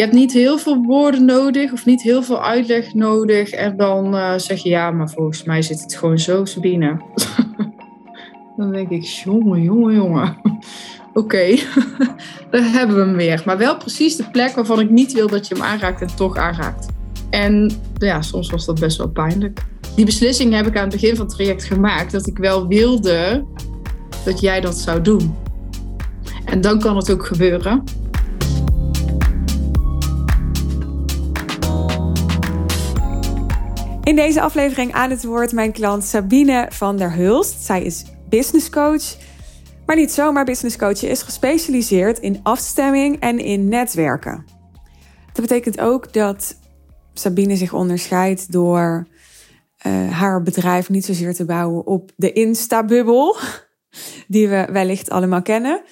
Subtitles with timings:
[0.00, 3.50] Je hebt niet heel veel woorden nodig of niet heel veel uitleg nodig.
[3.50, 7.00] En dan uh, zeg je ja, maar volgens mij zit het gewoon zo, Sabine.
[8.56, 10.36] dan denk ik, jongen, jongen, jongen.
[11.12, 11.46] Oké,
[12.50, 13.42] daar hebben we hem weer.
[13.44, 16.36] Maar wel precies de plek waarvan ik niet wil dat je hem aanraakt en toch
[16.36, 16.86] aanraakt.
[17.30, 19.62] En ja, soms was dat best wel pijnlijk.
[19.96, 22.12] Die beslissing heb ik aan het begin van het traject gemaakt.
[22.12, 23.44] Dat ik wel wilde
[24.24, 25.34] dat jij dat zou doen.
[26.44, 27.99] En dan kan het ook gebeuren.
[34.10, 37.64] In deze aflevering aan het woord mijn klant Sabine van der Hulst.
[37.64, 39.16] Zij is business coach,
[39.86, 40.96] maar niet zomaar business coach.
[40.96, 44.44] Ze is gespecialiseerd in afstemming en in netwerken.
[45.32, 46.58] Dat betekent ook dat
[47.12, 49.06] Sabine zich onderscheidt door
[49.86, 53.36] uh, haar bedrijf niet zozeer te bouwen op de Insta-bubbel,
[54.28, 55.82] die we wellicht allemaal kennen,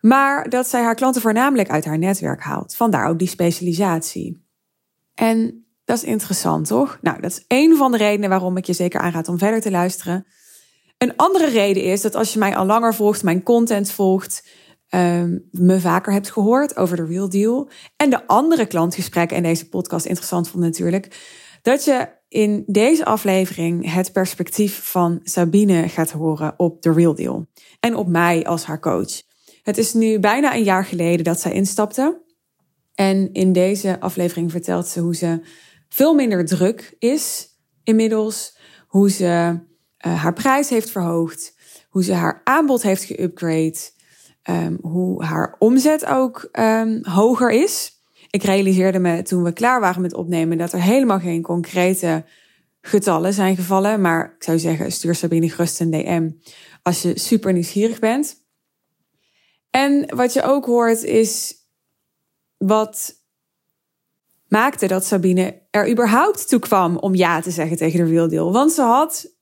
[0.00, 2.74] maar dat zij haar klanten voornamelijk uit haar netwerk haalt.
[2.74, 4.44] Vandaar ook die specialisatie.
[5.14, 6.98] En dat is interessant, toch?
[7.00, 9.70] Nou, dat is één van de redenen waarom ik je zeker aanraad om verder te
[9.70, 10.26] luisteren.
[10.98, 14.48] Een andere reden is dat als je mij al langer volgt, mijn content volgt,
[14.90, 17.70] um, me vaker hebt gehoord over de Real Deal.
[17.96, 21.18] En de andere klantgesprekken in deze podcast interessant vond natuurlijk.
[21.62, 27.46] Dat je in deze aflevering het perspectief van Sabine gaat horen op de Real Deal.
[27.80, 29.22] En op mij als haar coach.
[29.62, 32.22] Het is nu bijna een jaar geleden dat zij instapte.
[32.94, 35.40] En in deze aflevering vertelt ze hoe ze
[35.88, 37.48] veel minder druk is
[37.84, 38.58] inmiddels.
[38.86, 39.24] Hoe ze
[40.06, 41.54] uh, haar prijs heeft verhoogd.
[41.88, 43.94] Hoe ze haar aanbod heeft geupgrade.
[44.50, 47.92] Um, hoe haar omzet ook um, hoger is.
[48.30, 52.24] Ik realiseerde me toen we klaar waren met opnemen dat er helemaal geen concrete
[52.80, 54.00] getallen zijn gevallen.
[54.00, 56.30] Maar ik zou zeggen, stuur Sabine gerust een DM
[56.82, 58.44] als je super nieuwsgierig bent.
[59.70, 61.54] En wat je ook hoort is
[62.56, 63.14] wat
[64.56, 68.52] maakte dat Sabine er überhaupt toe kwam om ja te zeggen tegen de Real Deal.
[68.52, 69.36] Want ze had,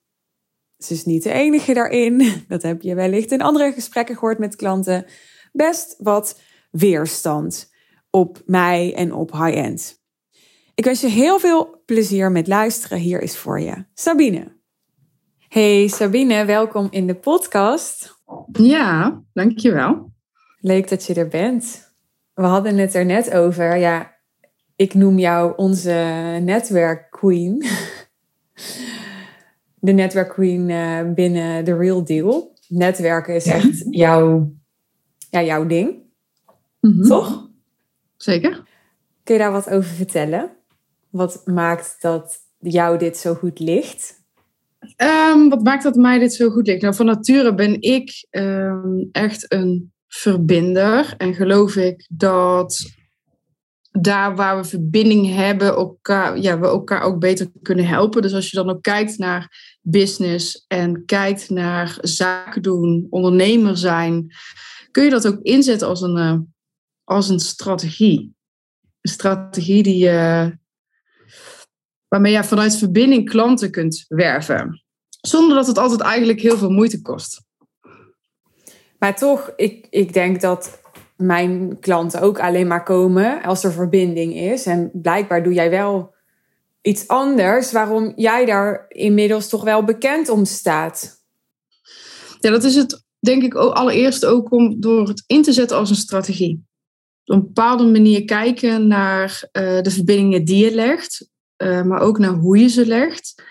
[0.78, 4.56] ze is niet de enige daarin, dat heb je wellicht in andere gesprekken gehoord met
[4.56, 5.06] klanten,
[5.52, 6.40] best wat
[6.70, 7.70] weerstand
[8.10, 10.02] op mij en op high-end.
[10.74, 12.98] Ik wens je heel veel plezier met luisteren.
[12.98, 14.56] Hier is voor je Sabine.
[15.48, 18.22] Hey Sabine, welkom in de podcast.
[18.52, 20.12] Ja, dankjewel.
[20.60, 21.92] Leuk dat je er bent.
[22.32, 23.76] We hadden het er net over.
[23.76, 24.13] Ja,
[24.76, 25.90] ik noem jou onze
[26.42, 27.64] netwerkqueen.
[29.74, 32.52] De netwerkqueen uh, binnen The Real Deal.
[32.68, 34.52] Netwerken is echt jouw,
[35.30, 36.02] ja, jouw ding.
[36.80, 37.02] Mhm.
[37.02, 37.48] Toch?
[38.16, 38.62] Zeker.
[39.22, 40.50] Kun je daar wat over vertellen?
[41.10, 44.22] Wat maakt dat jou dit zo goed ligt?
[44.96, 46.82] Um, wat maakt dat mij dit zo goed ligt?
[46.82, 51.14] Nou, van nature ben ik um, echt een verbinder.
[51.16, 52.92] En geloof ik dat
[54.00, 58.22] daar waar we verbinding hebben, elkaar, ja, we elkaar ook beter kunnen helpen.
[58.22, 64.34] Dus als je dan ook kijkt naar business en kijkt naar zaken doen, ondernemer zijn,
[64.90, 66.38] kun je dat ook inzetten als een, uh,
[67.04, 68.34] als een strategie.
[69.00, 70.46] Een strategie die, uh,
[72.08, 74.84] waarmee je vanuit verbinding klanten kunt werven.
[75.20, 77.42] Zonder dat het altijd eigenlijk heel veel moeite kost.
[78.98, 80.82] Maar toch, ik, ik denk dat
[81.16, 84.66] mijn klanten ook alleen maar komen als er verbinding is.
[84.66, 86.14] En blijkbaar doe jij wel
[86.82, 91.22] iets anders, waarom jij daar inmiddels toch wel bekend om staat.
[92.40, 95.76] Ja, dat is het denk ik ook allereerst ook om door het in te zetten
[95.76, 96.64] als een strategie.
[97.24, 102.18] Op een bepaalde manier kijken naar uh, de verbindingen die je legt, uh, maar ook
[102.18, 103.42] naar hoe je ze legt.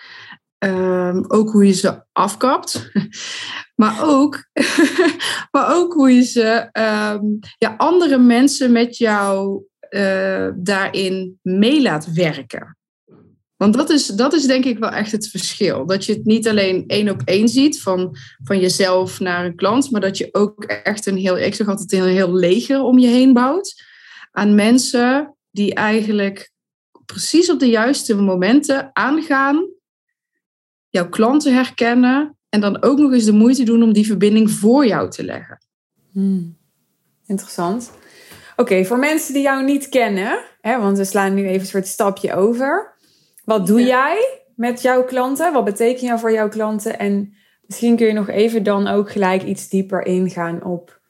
[0.63, 2.91] Um, ook hoe je ze afkapt.
[3.81, 4.45] maar, ook,
[5.51, 6.69] maar ook hoe je ze
[7.13, 12.77] um, ja, andere mensen met jou uh, daarin mee laat werken.
[13.55, 15.85] Want dat is, dat is denk ik wel echt het verschil.
[15.85, 19.91] Dat je het niet alleen één op één ziet van, van jezelf naar een klant,
[19.91, 23.07] maar dat je ook echt een heel, ik zeg altijd, een heel leger om je
[23.07, 23.83] heen bouwt.
[24.31, 26.51] Aan mensen die eigenlijk
[27.05, 29.71] precies op de juiste momenten aangaan
[30.93, 34.85] jouw klanten herkennen en dan ook nog eens de moeite doen om die verbinding voor
[34.85, 35.57] jou te leggen.
[36.11, 36.57] Hmm.
[37.25, 37.91] Interessant.
[38.55, 41.87] Oké, voor mensen die jou niet kennen, hè, want we slaan nu even een soort
[41.87, 42.95] stapje over.
[43.45, 45.53] Wat doe jij met jouw klanten?
[45.53, 46.99] Wat betekent jou voor jouw klanten?
[46.99, 47.33] En
[47.65, 51.01] misschien kun je nog even dan ook gelijk iets dieper ingaan op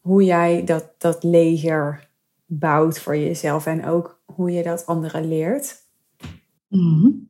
[0.00, 2.08] hoe jij dat, dat leger
[2.46, 5.76] bouwt voor jezelf en ook hoe je dat anderen leert.
[6.68, 7.29] Mm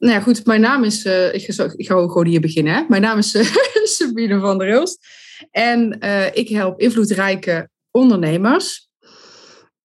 [0.00, 2.74] nou ja, goed, mijn naam is, uh, ik, ga, ik ga gewoon hier beginnen.
[2.74, 2.84] Hè?
[2.88, 3.54] Mijn naam is uh,
[3.96, 5.06] Sabine van der Hulst.
[5.50, 8.88] En uh, ik help invloedrijke ondernemers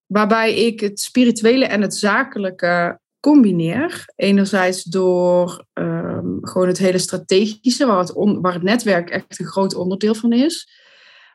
[0.06, 4.04] waarbij ik het spirituele en het zakelijke combineer.
[4.16, 9.74] Enerzijds door ehm, gewoon het hele strategische, waar het, waar het netwerk echt een groot
[9.74, 10.68] onderdeel van is.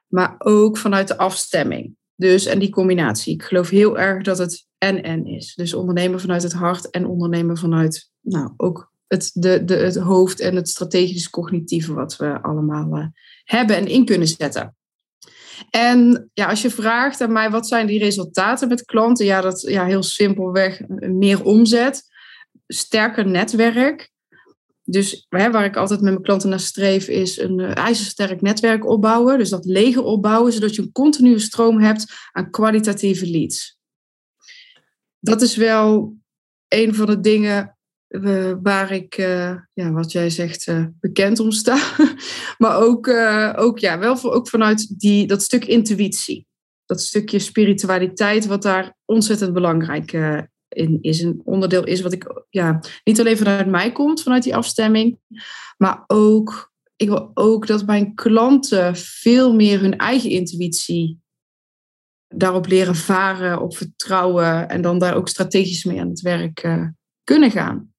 [0.08, 1.96] Maar ook vanuit de afstemming.
[2.16, 3.34] Dus, en die combinatie.
[3.34, 5.56] Ik geloof heel erg dat het en-en is.
[5.56, 10.40] Dus ondernemen vanuit het hart en ondernemen vanuit, nou, ook het, de, de, het hoofd
[10.40, 13.06] en het strategisch cognitieve wat we allemaal uh,
[13.44, 14.76] hebben en in kunnen zetten.
[15.70, 19.62] En ja, als je vraagt aan mij wat zijn die resultaten met klanten, ja, dat
[19.62, 22.04] ja, heel simpelweg meer omzet,
[22.68, 24.12] sterker netwerk.
[24.84, 28.86] Dus hè, waar ik altijd met mijn klanten naar streef, is een uh, ijzersterk netwerk
[28.86, 29.38] opbouwen.
[29.38, 33.80] Dus dat leger opbouwen, zodat je een continue stroom hebt aan kwalitatieve leads.
[35.20, 36.16] Dat is wel
[36.68, 37.78] een van de dingen
[38.62, 41.96] waar ik, uh, ja, wat jij zegt, uh, bekend om sta.
[42.58, 46.46] maar ook, uh, ook, ja, wel voor, ook vanuit die, dat stuk intuïtie.
[46.86, 50.12] Dat stukje spiritualiteit, wat daar ontzettend belangrijk
[50.68, 51.22] in is.
[51.22, 55.20] Een onderdeel is wat ik, ja, niet alleen vanuit mij komt, vanuit die afstemming.
[55.78, 61.20] Maar ook, ik wil ook dat mijn klanten veel meer hun eigen intuïtie
[62.28, 64.70] daarop leren varen, op vertrouwen.
[64.70, 66.68] En dan daar ook strategisch mee aan het werk
[67.24, 67.91] kunnen gaan.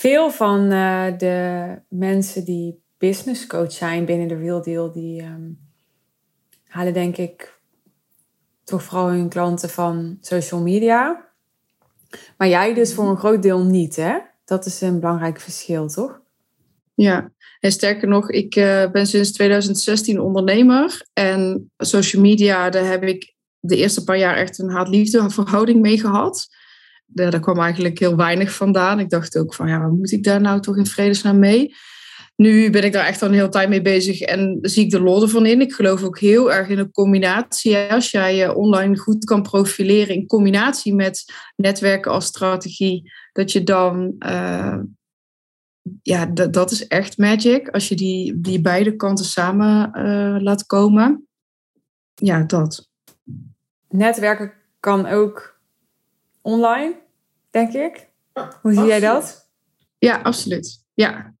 [0.00, 5.58] Veel van uh, de mensen die business coach zijn binnen de Real Deal, die um,
[6.64, 7.60] halen denk ik
[8.64, 11.28] toch vooral hun klanten van social media.
[12.36, 14.18] Maar jij dus voor een groot deel niet, hè?
[14.44, 16.20] Dat is een belangrijk verschil, toch?
[16.94, 21.06] Ja, en sterker nog, ik uh, ben sinds 2016 ondernemer.
[21.12, 25.98] En social media, daar heb ik de eerste paar jaar echt een haat-liefde verhouding mee
[25.98, 26.48] gehad
[27.12, 29.00] daar kwam eigenlijk heel weinig vandaan.
[29.00, 31.74] Ik dacht ook van, ja, moet ik daar nou toch in vredesnaam mee?
[32.36, 35.00] Nu ben ik daar echt al een hele tijd mee bezig en zie ik de
[35.00, 35.60] lol ervan in.
[35.60, 37.76] Ik geloof ook heel erg in een combinatie.
[37.76, 41.24] Als jij je online goed kan profileren in combinatie met
[41.56, 44.78] netwerken als strategie, dat je dan, uh,
[46.02, 47.68] ja, dat is echt magic.
[47.68, 51.26] Als je die, die beide kanten samen uh, laat komen.
[52.14, 52.88] Ja, dat.
[53.88, 55.59] Netwerken kan ook
[56.42, 56.94] online,
[57.50, 58.08] denk ik.
[58.62, 59.48] Hoe zie jij dat?
[59.98, 60.84] Ja, absoluut.
[60.94, 61.34] Ja.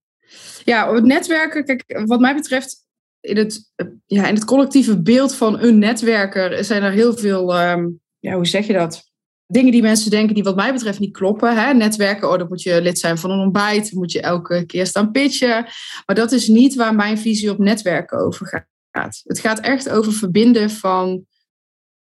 [0.64, 2.88] ja, het netwerken, kijk, wat mij betreft,
[3.20, 3.72] in het,
[4.06, 7.88] ja, in het collectieve beeld van een netwerker zijn er heel veel, ehm,
[8.18, 9.08] ja, hoe zeg je dat?
[9.46, 11.56] Dingen die mensen denken die wat mij betreft niet kloppen.
[11.56, 11.72] Hè?
[11.72, 14.86] Netwerken, oh, dan moet je lid zijn van een ontbijt, dan moet je elke keer
[14.86, 15.66] staan pitchen.
[16.06, 19.22] Maar dat is niet waar mijn visie op netwerken over gaat.
[19.24, 21.24] Het gaat echt over verbinden van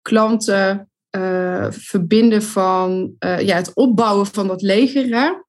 [0.02, 5.44] klanten, uh, verbinden van uh, ja, het opbouwen van dat leger.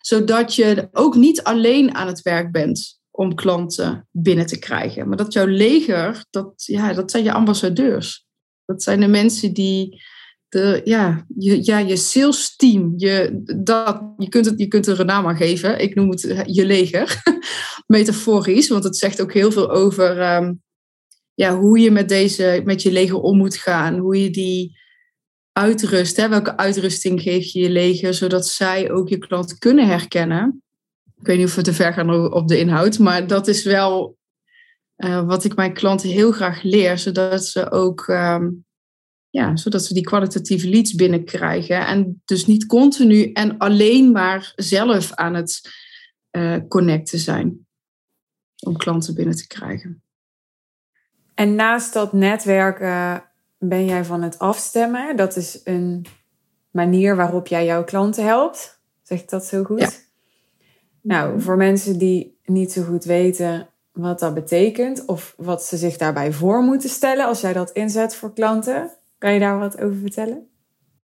[0.00, 5.08] Zodat je ook niet alleen aan het werk bent om klanten binnen te krijgen.
[5.08, 8.26] Maar dat jouw leger, dat, ja, dat zijn je ambassadeurs.
[8.64, 10.02] Dat zijn de mensen die
[10.48, 15.00] de, ja, je, ja, je sales team, je, dat, je, kunt het, je kunt er
[15.00, 15.80] een naam aan geven.
[15.80, 17.22] Ik noem het je leger,
[17.86, 20.62] metaforisch, want het zegt ook heel veel over um,
[21.34, 23.98] ja, hoe je met, deze, met je leger om moet gaan.
[23.98, 24.78] Hoe je die
[25.56, 26.16] uitrust.
[26.16, 26.28] Hè?
[26.28, 30.62] Welke uitrusting geef je je leger, zodat zij ook je klant kunnen herkennen.
[31.20, 34.18] Ik weet niet of we te ver gaan op de inhoud, maar dat is wel
[34.96, 38.64] uh, wat ik mijn klanten heel graag leer, zodat ze ook um,
[39.30, 41.86] ja, zodat ze die kwalitatieve leads binnenkrijgen.
[41.86, 45.60] En dus niet continu en alleen maar zelf aan het
[46.30, 47.66] uh, connecten zijn
[48.64, 50.02] om klanten binnen te krijgen.
[51.34, 53.24] En naast dat netwerken
[53.58, 55.16] ben jij van het afstemmen.
[55.16, 56.06] Dat is een
[56.70, 58.80] manier waarop jij jouw klanten helpt.
[59.02, 59.80] Zeg ik dat zo goed?
[59.80, 59.90] Ja.
[61.02, 65.96] Nou, voor mensen die niet zo goed weten wat dat betekent of wat ze zich
[65.96, 69.96] daarbij voor moeten stellen als jij dat inzet voor klanten, kan je daar wat over
[69.96, 70.48] vertellen?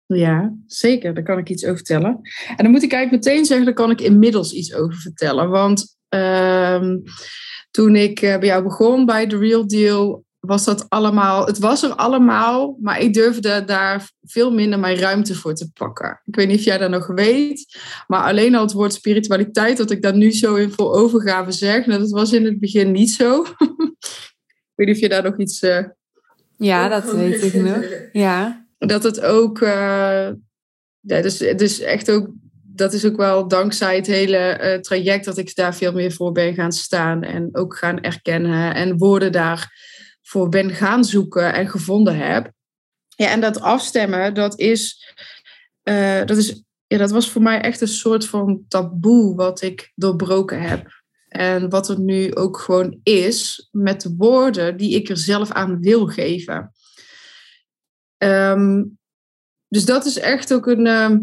[0.07, 1.13] Ja, zeker.
[1.13, 2.21] Daar kan ik iets over vertellen.
[2.47, 5.49] En dan moet ik eigenlijk meteen zeggen, daar kan ik inmiddels iets over vertellen.
[5.49, 6.81] Want uh,
[7.71, 11.83] toen ik eh, bij jou begon bij The Real Deal, was dat allemaal, het was
[11.83, 16.21] er allemaal, maar ik durfde daar veel minder mijn ruimte voor te pakken.
[16.25, 19.91] Ik weet niet of jij dat nog weet, maar alleen al het woord spiritualiteit, dat
[19.91, 23.11] ik dat nu zo in vol overgave zeg, nou, dat was in het begin niet
[23.11, 23.41] zo.
[24.75, 25.63] ik weet niet of je daar nog iets.
[25.63, 25.83] Uh,
[26.57, 27.83] ja, dat weet ik nog.
[28.11, 28.65] Ja.
[28.77, 30.29] Dat het ook, uh,
[30.99, 32.27] ja, dus, dus echt ook
[32.75, 36.31] dat is ook wel dankzij het hele uh, traject dat ik daar veel meer voor
[36.31, 39.73] ben gaan staan en ook gaan erkennen en woorden daar
[40.27, 42.51] voor ben gaan zoeken en gevonden heb.
[43.07, 45.13] Ja, en dat afstemmen, dat is,
[45.83, 49.91] uh, dat is ja, dat was voor mij echt een soort van taboe wat ik
[49.95, 51.03] doorbroken heb.
[51.27, 55.79] En wat het nu ook gewoon is met de woorden die ik er zelf aan
[55.79, 56.71] wil geven.
[58.17, 58.83] Ehm,
[59.67, 61.19] dus dat is echt ook een ehm,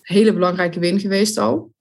[0.00, 1.74] hele belangrijke win geweest al.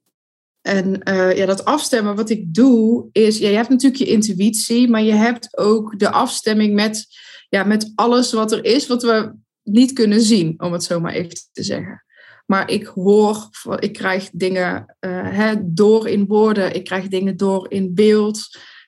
[0.65, 4.89] En uh, ja, dat afstemmen, wat ik doe, is, ja, je hebt natuurlijk je intuïtie,
[4.89, 7.05] maar je hebt ook de afstemming met,
[7.49, 11.13] ja, met alles wat er is, wat we niet kunnen zien, om het zo maar
[11.13, 12.03] even te zeggen.
[12.45, 17.71] Maar ik hoor, ik krijg dingen uh, hè, door in woorden, ik krijg dingen door
[17.71, 18.39] in beeld,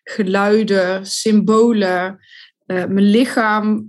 [0.04, 2.20] geluiden, symbolen.
[2.68, 3.88] Uh, mijn lichaam,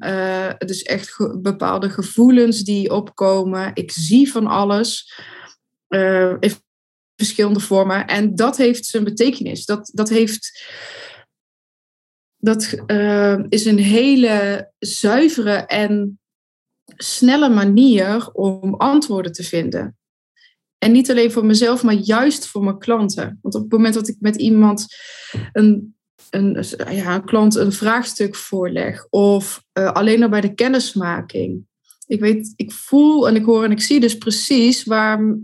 [0.58, 3.70] dus echt bepaalde gevoelens die opkomen.
[3.74, 5.12] Ik zie van alles.
[7.18, 8.06] Verschillende vormen.
[8.06, 9.64] En dat heeft zijn betekenis.
[9.64, 10.66] Dat, dat heeft.
[12.40, 12.84] Dat
[13.48, 16.20] is een hele zuivere en
[16.96, 19.96] snelle manier om antwoorden te vinden.
[20.78, 23.38] En niet alleen voor mezelf, maar juist voor mijn klanten.
[23.42, 24.86] Want op het moment dat ik met iemand
[25.52, 25.96] een,
[26.30, 31.66] een, ja, een klant een vraagstuk voorleg, of uh, alleen al bij de kennismaking.
[32.06, 35.38] Ik weet, ik voel en ik hoor en ik zie dus precies waar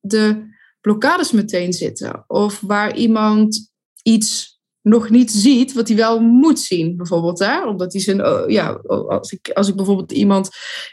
[0.00, 0.48] de
[0.80, 2.24] blokkades meteen zitten.
[2.26, 3.70] Of waar iemand
[4.02, 7.38] iets nog niet ziet wat hij wel moet zien, bijvoorbeeld.
[7.38, 7.66] Hè?
[7.66, 8.70] Omdat hij zijn, oh, ja,
[9.08, 10.48] als, ik, als ik bijvoorbeeld iemand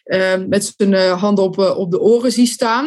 [0.05, 2.85] uh, met zijn uh, handen op, op de oren zie staan,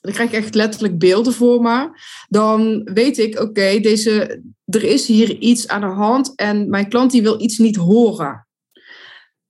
[0.00, 1.90] dan krijg ik echt letterlijk beelden voor me.
[2.28, 7.10] Dan weet ik, oké, deze er is hier iets aan de hand en mijn klant
[7.10, 8.47] die wil iets niet horen.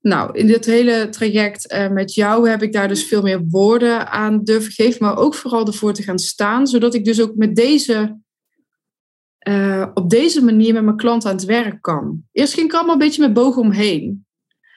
[0.00, 4.10] Nou, in dit hele traject uh, met jou heb ik daar dus veel meer woorden
[4.10, 7.56] aan durven geven, maar ook vooral ervoor te gaan staan, zodat ik dus ook met
[7.56, 8.18] deze
[9.48, 12.22] uh, op deze manier met mijn klant aan het werk kan.
[12.32, 14.26] Eerst ging ik allemaal een beetje met bogen omheen.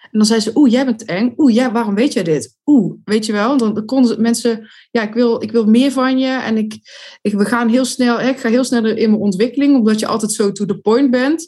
[0.02, 1.34] En dan zei ze, oeh, jij bent eng.
[1.38, 2.58] Oeh, ja, waarom weet jij dit?
[2.66, 3.58] Oeh, weet je wel?
[3.58, 6.28] Dan konden mensen, ja, ik wil, ik wil meer van je.
[6.28, 6.80] En ik,
[7.22, 10.32] ik, we gaan heel snel, ik ga heel snel in mijn ontwikkeling, omdat je altijd
[10.32, 11.48] zo to the point bent.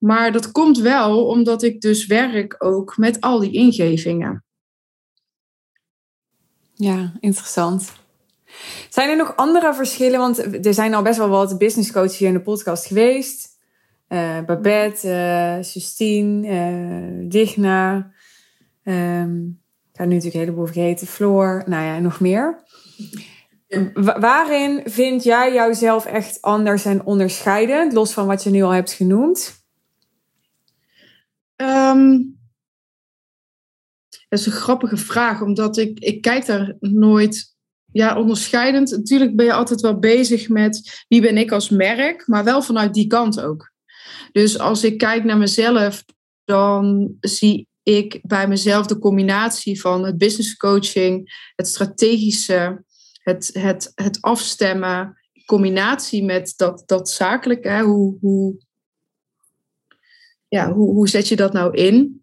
[0.00, 4.44] Maar dat komt wel omdat ik dus werk ook met al die ingevingen.
[6.74, 7.92] Ja, interessant.
[8.88, 10.18] Zijn er nog andere verschillen?
[10.18, 13.48] Want er zijn al best wel wat business coaches hier in de podcast geweest.
[14.08, 18.12] Uh, Babette, uh, Justine, uh, Digna.
[18.84, 19.60] Um,
[19.92, 21.06] ik ga nu natuurlijk een heleboel vergeten.
[21.06, 22.62] Floor, nou ja, nog meer.
[23.66, 23.90] Ja.
[24.20, 27.92] Waarin vind jij jouzelf echt anders en onderscheidend?
[27.92, 29.59] Los van wat je nu al hebt genoemd.
[31.60, 32.38] Um,
[34.28, 37.54] dat is een grappige vraag, omdat ik, ik kijk daar nooit
[37.92, 38.90] ja, onderscheidend.
[38.90, 42.94] Natuurlijk ben je altijd wel bezig met wie ben ik als merk, maar wel vanuit
[42.94, 43.72] die kant ook.
[44.32, 46.04] Dus als ik kijk naar mezelf,
[46.44, 52.84] dan zie ik bij mezelf de combinatie van het business coaching, het strategische,
[53.22, 57.68] het, het, het afstemmen, combinatie met dat, dat zakelijke.
[57.68, 57.82] Hè?
[57.82, 58.60] Hoe, hoe,
[60.50, 62.22] ja, hoe, hoe zet je dat nou in?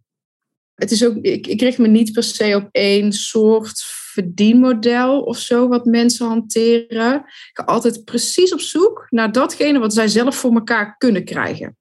[0.76, 5.38] Het is ook, ik, ik richt me niet per se op één soort verdienmodel of
[5.38, 7.16] zo wat mensen hanteren.
[7.16, 11.78] Ik ga altijd precies op zoek naar datgene wat zij zelf voor elkaar kunnen krijgen.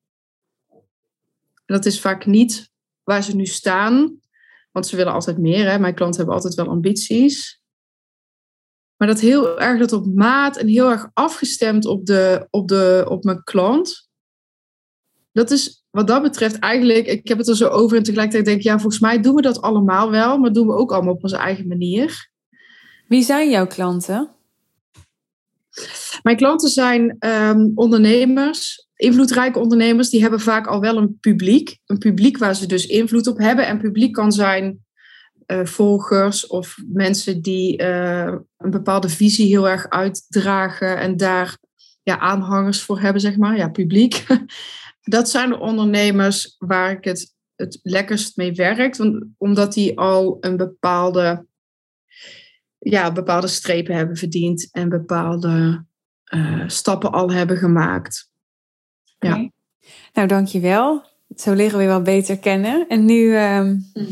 [1.64, 2.70] En dat is vaak niet
[3.02, 4.20] waar ze nu staan,
[4.72, 5.70] want ze willen altijd meer.
[5.70, 5.78] Hè?
[5.78, 7.60] Mijn klanten hebben altijd wel ambities.
[8.96, 13.06] Maar dat heel erg dat op maat en heel erg afgestemd op, de, op, de,
[13.08, 14.08] op mijn klant.
[15.32, 18.58] Dat is wat dat betreft eigenlijk, ik heb het er zo over en tegelijkertijd denk
[18.58, 21.22] ik, ja, volgens mij doen we dat allemaal wel, maar doen we ook allemaal op
[21.22, 22.30] onze eigen manier.
[23.08, 24.30] Wie zijn jouw klanten?
[26.22, 31.78] Mijn klanten zijn um, ondernemers, invloedrijke ondernemers, die hebben vaak al wel een publiek.
[31.86, 33.66] Een publiek waar ze dus invloed op hebben.
[33.66, 34.84] En publiek kan zijn
[35.46, 41.56] uh, volgers of mensen die uh, een bepaalde visie heel erg uitdragen en daar
[42.02, 43.56] ja, aanhangers voor hebben, zeg maar.
[43.56, 44.24] Ja, publiek.
[45.08, 48.98] dat zijn de ondernemers waar ik het het lekkerst mee werk,
[49.38, 51.46] omdat die al een bepaalde,
[52.78, 55.84] ja, bepaalde strepen hebben verdiend en bepaalde
[56.34, 58.30] uh, stappen al hebben gemaakt.
[59.18, 59.30] Ja.
[59.30, 59.52] Okay.
[60.12, 61.04] Nou, dankjewel.
[61.36, 62.88] Zo leren we je wel beter kennen.
[62.88, 64.06] En nu um, mm.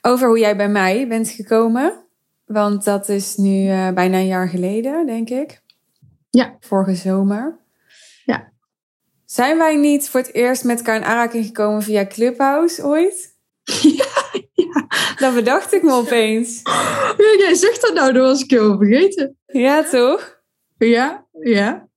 [0.00, 2.04] over hoe jij bij mij bent gekomen.
[2.44, 5.62] Want dat is nu uh, bijna een jaar geleden, denk ik.
[6.30, 6.56] Ja.
[6.60, 7.58] Vorige zomer.
[9.30, 13.36] Zijn wij niet voor het eerst met elkaar in aanraking gekomen via Clubhouse ooit?
[13.82, 14.86] Ja, ja.
[15.16, 16.60] Dat bedacht ik me opeens.
[17.16, 19.36] Ja, jij zegt dat nou, dat was ik heel vergeten.
[19.46, 20.40] Ja, toch?
[20.78, 21.88] Ja, ja.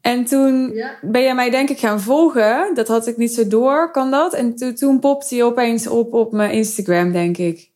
[0.00, 0.98] En toen ja.
[1.00, 2.74] ben jij mij denk ik gaan volgen.
[2.74, 4.34] Dat had ik niet zo door, kan dat?
[4.34, 7.70] En to toen popte je opeens op op mijn Instagram, denk ik.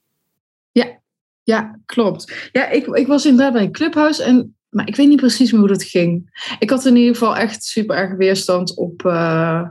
[0.72, 1.00] Ja,
[1.42, 2.48] ja klopt.
[2.52, 5.69] Ja, ik, ik was inderdaad bij clubhuis en maar ik weet niet precies meer hoe
[5.69, 6.31] dat ging.
[6.59, 9.69] Ik had in ieder geval echt super erg weerstand op, uh,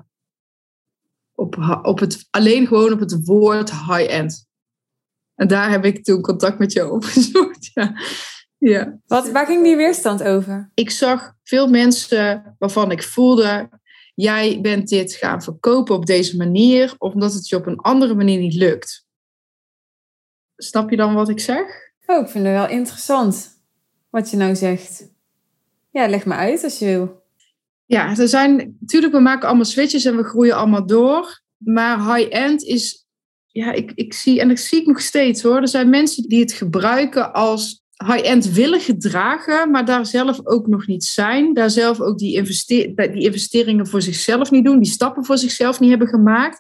[1.36, 4.48] op, op het, alleen gewoon op het woord high-end.
[5.36, 7.72] En daar heb ik toen contact met jou opgezocht.
[7.74, 7.96] Ja.
[8.58, 9.00] Ja.
[9.06, 10.72] Wat, waar ging die weerstand over?
[10.74, 13.70] Ik zag veel mensen waarvan ik voelde,
[14.14, 18.40] jij bent dit gaan verkopen op deze manier, omdat het je op een andere manier
[18.40, 19.08] niet lukt.
[20.56, 21.66] Snap je dan wat ik zeg?
[22.06, 23.62] Oh, ik vind het wel interessant
[24.13, 25.12] wat je nou zegt.
[25.89, 27.24] Ja, leg me uit als je wil.
[27.86, 31.41] Ja, er zijn natuurlijk, we maken allemaal switches en we groeien allemaal door.
[31.58, 33.05] Maar high-end is,
[33.48, 35.62] ja, ik, ik zie, en dat zie ik nog steeds hoor.
[35.62, 40.88] Er zijn mensen die het gebruiken als high-end willen gedragen, maar daar zelf ook nog
[40.88, 41.53] niet zijn.
[41.53, 45.89] Daar zelf ook die, die investeringen voor zichzelf niet doen, die stappen voor zichzelf niet
[45.89, 46.60] hebben gemaakt.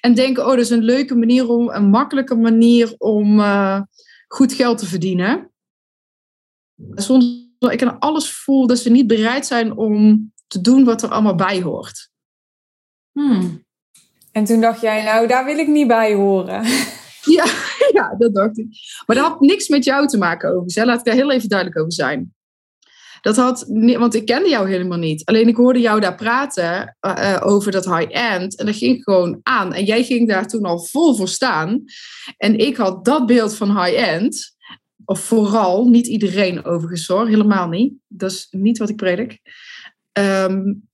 [0.00, 3.80] En denken, oh, dat is een leuke manier om, een makkelijke manier om uh,
[4.28, 5.51] goed geld te verdienen.
[6.94, 11.08] Zonder ik aan alles voel dat ze niet bereid zijn om te doen wat er
[11.08, 12.10] allemaal bij hoort.
[13.12, 13.64] Hmm.
[14.32, 16.64] En toen dacht jij, nou, daar wil ik niet bij horen.
[17.24, 17.44] Ja,
[17.98, 18.66] ja, dat dacht ik.
[19.06, 20.76] Maar dat had niks met jou te maken overigens.
[20.76, 22.34] Laat ik daar heel even duidelijk over zijn.
[23.20, 23.64] Dat had,
[23.98, 25.24] want ik kende jou helemaal niet.
[25.24, 28.58] Alleen ik hoorde jou daar praten uh, over dat high-end.
[28.58, 29.72] En dat ging gewoon aan.
[29.72, 31.84] En jij ging daar toen al vol voor staan.
[32.36, 34.56] En ik had dat beeld van high-end.
[35.04, 37.28] Of vooral, niet iedereen overigens hoor.
[37.28, 37.94] Helemaal niet.
[38.08, 39.40] Dat is niet wat ik predik.
[40.12, 40.88] Um,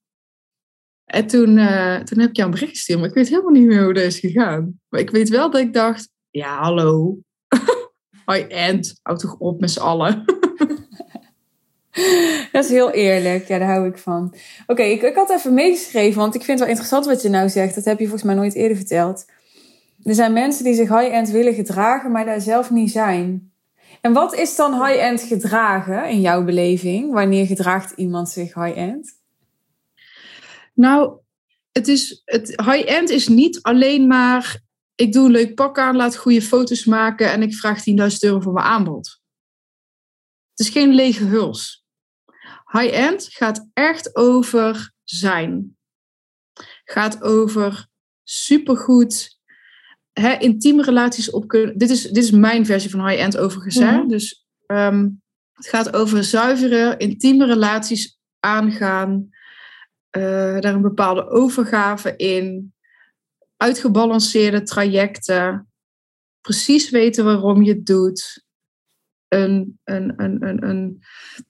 [1.04, 2.98] en toen, uh, toen heb ik jou een bericht gestuurd.
[2.98, 4.80] Maar ik weet helemaal niet meer hoe dat is gegaan.
[4.88, 7.18] Maar ik weet wel dat ik dacht ja, hallo.
[8.26, 10.24] High-end, houd toch op met z'n allen.
[12.52, 13.48] Dat is heel eerlijk.
[13.48, 14.34] Ja, daar hou ik van.
[14.66, 17.48] Oké, ik, ik had even meegeschreven, want ik vind het wel interessant wat je nou
[17.48, 17.74] zegt.
[17.74, 19.24] Dat heb je volgens mij nooit eerder verteld.
[20.02, 23.52] Er zijn mensen die zich high-end willen gedragen, maar daar zelf niet zijn.
[24.00, 27.12] En wat is dan high-end gedragen in jouw beleving?
[27.12, 29.21] Wanneer gedraagt iemand zich high-end?
[30.75, 31.19] Nou,
[31.73, 34.67] het is, het high-end is niet alleen maar
[34.99, 37.85] ik doe een leuk pak aan, laat goede foto's maken en ik vraag 10.000
[38.19, 39.21] euro voor mijn aanbod.
[40.50, 41.84] Het is geen lege huls.
[42.73, 45.76] High-end gaat echt over zijn.
[46.84, 47.87] Gaat over
[48.25, 49.37] supergoed
[50.21, 51.78] hè, intieme relaties op kunnen.
[51.78, 53.78] Dit is, dit is mijn versie van high-end overigens.
[53.78, 59.28] Mm Dus um, het gaat over zuivere, intieme relaties aangaan.
[60.17, 62.73] Uh, daar een bepaalde overgave in
[63.57, 65.69] uitgebalanceerde trajecten,
[66.41, 68.45] precies weten waarom je het doet,
[69.28, 71.02] een, een, een, een, een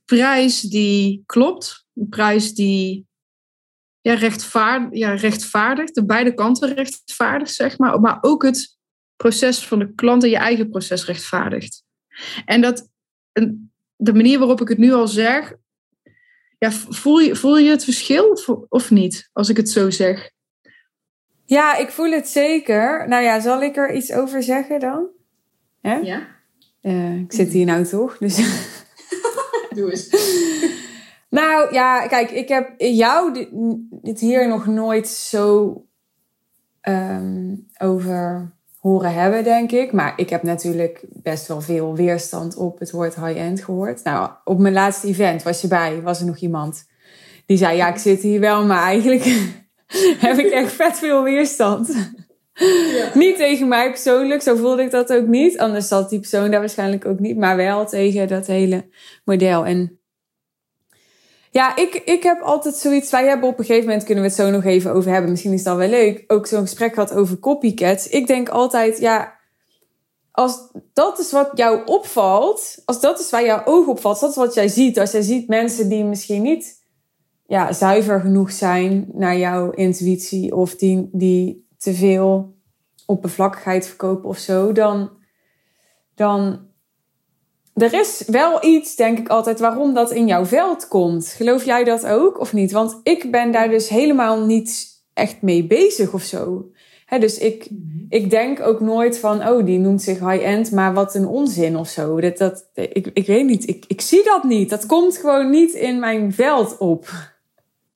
[0.04, 3.07] prijs die klopt, een prijs die
[4.08, 8.76] ja, rechtvaard, ja, rechtvaardigt, de beide kanten rechtvaardigt, zeg maar, maar ook het
[9.16, 11.84] proces van de klant en je eigen proces rechtvaardigt.
[12.44, 12.88] En dat,
[13.96, 15.54] de manier waarop ik het nu al zeg,
[16.58, 20.30] ja, voel, je, voel je het verschil of, of niet, als ik het zo zeg?
[21.44, 23.08] Ja, ik voel het zeker.
[23.08, 25.06] Nou ja, zal ik er iets over zeggen dan?
[25.80, 25.96] Hè?
[25.96, 26.26] Ja.
[26.82, 28.36] Uh, ik zit hier nou toch, dus...
[29.74, 30.08] Doe eens.
[31.38, 33.32] Nou ja, kijk, ik heb jou
[34.02, 35.76] dit, hier nog nooit zo
[36.82, 39.92] um, over horen hebben, denk ik.
[39.92, 44.04] Maar ik heb natuurlijk best wel veel weerstand op het woord high-end gehoord.
[44.04, 46.86] Nou, op mijn laatste event was je bij, was er nog iemand
[47.46, 49.24] die zei: Ja, ik zit hier wel, maar eigenlijk
[50.26, 52.16] heb ik echt vet veel weerstand.
[52.94, 53.10] Ja.
[53.14, 55.58] niet tegen mij persoonlijk, zo voelde ik dat ook niet.
[55.58, 58.88] Anders zat die persoon daar waarschijnlijk ook niet, maar wel tegen dat hele
[59.24, 59.66] model.
[59.66, 59.98] En
[61.58, 63.10] ja, ik, ik heb altijd zoiets.
[63.10, 65.30] Wij hebben op een gegeven moment, kunnen we het zo nog even over hebben.
[65.30, 66.24] Misschien is dat wel leuk.
[66.26, 68.08] Ook zo'n gesprek gehad over copycats.
[68.08, 69.38] Ik denk altijd, ja,
[70.30, 74.36] als dat is wat jou opvalt, als dat is waar jouw oog opvalt, dat is
[74.36, 74.98] wat jij ziet.
[74.98, 76.84] Als jij ziet mensen die misschien niet
[77.46, 82.56] ja, zuiver genoeg zijn naar jouw intuïtie of die, die te veel
[83.06, 85.10] oppervlakkigheid verkopen of zo, dan,
[86.14, 86.67] dan
[87.78, 91.26] er is wel iets, denk ik altijd, waarom dat in jouw veld komt.
[91.26, 92.72] Geloof jij dat ook of niet?
[92.72, 96.70] Want ik ben daar dus helemaal niet echt mee bezig of zo.
[97.20, 98.04] dus ik, mhm.
[98.08, 101.88] ik denk ook nooit van, oh, die noemt zich high-end, maar wat een onzin of
[101.88, 102.20] zo.
[102.20, 104.70] Dat, dat, ik, ik weet niet, ik, ik zie dat niet.
[104.70, 107.08] Dat komt gewoon niet in mijn veld op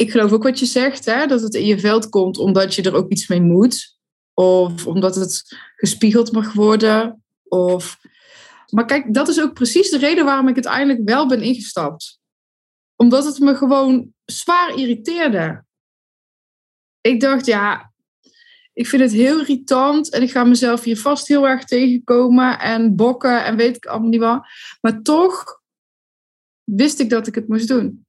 [0.03, 2.83] ik geloof ook wat je zegt, hè, dat het in je veld komt omdat je
[2.83, 3.97] er ook iets mee moet.
[4.35, 5.43] Of omdat het
[5.77, 7.23] gespiegeld mag worden.
[7.45, 7.99] Of...
[8.75, 12.21] Maar kijk, dat is ook precies de reden waarom ik uiteindelijk wel ben ingestapt.
[12.97, 15.65] Omdat het me gewoon zwaar irriteerde.
[17.01, 17.93] Ik dacht, ja,
[18.73, 22.97] ik vind het heel irritant en ik ga mezelf hier vast heel erg tegenkomen en
[22.97, 24.47] bokken en weet ik allemaal niet wat.
[24.81, 25.61] Maar toch
[26.65, 28.07] wist ik dat ik het moest doen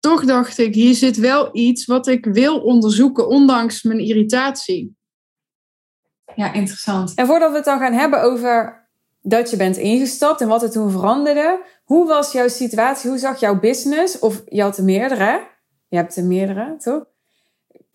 [0.00, 4.96] toch dacht ik, hier zit wel iets wat ik wil onderzoeken, ondanks mijn irritatie.
[6.34, 7.14] Ja, interessant.
[7.14, 8.79] En voordat we het dan gaan hebben over
[9.22, 11.64] dat je bent ingestapt en wat er toen veranderde.
[11.84, 13.10] Hoe was jouw situatie?
[13.10, 14.18] Hoe zag jouw business?
[14.18, 15.48] Of je had er meerdere.
[15.88, 17.04] Je hebt er meerdere, toch?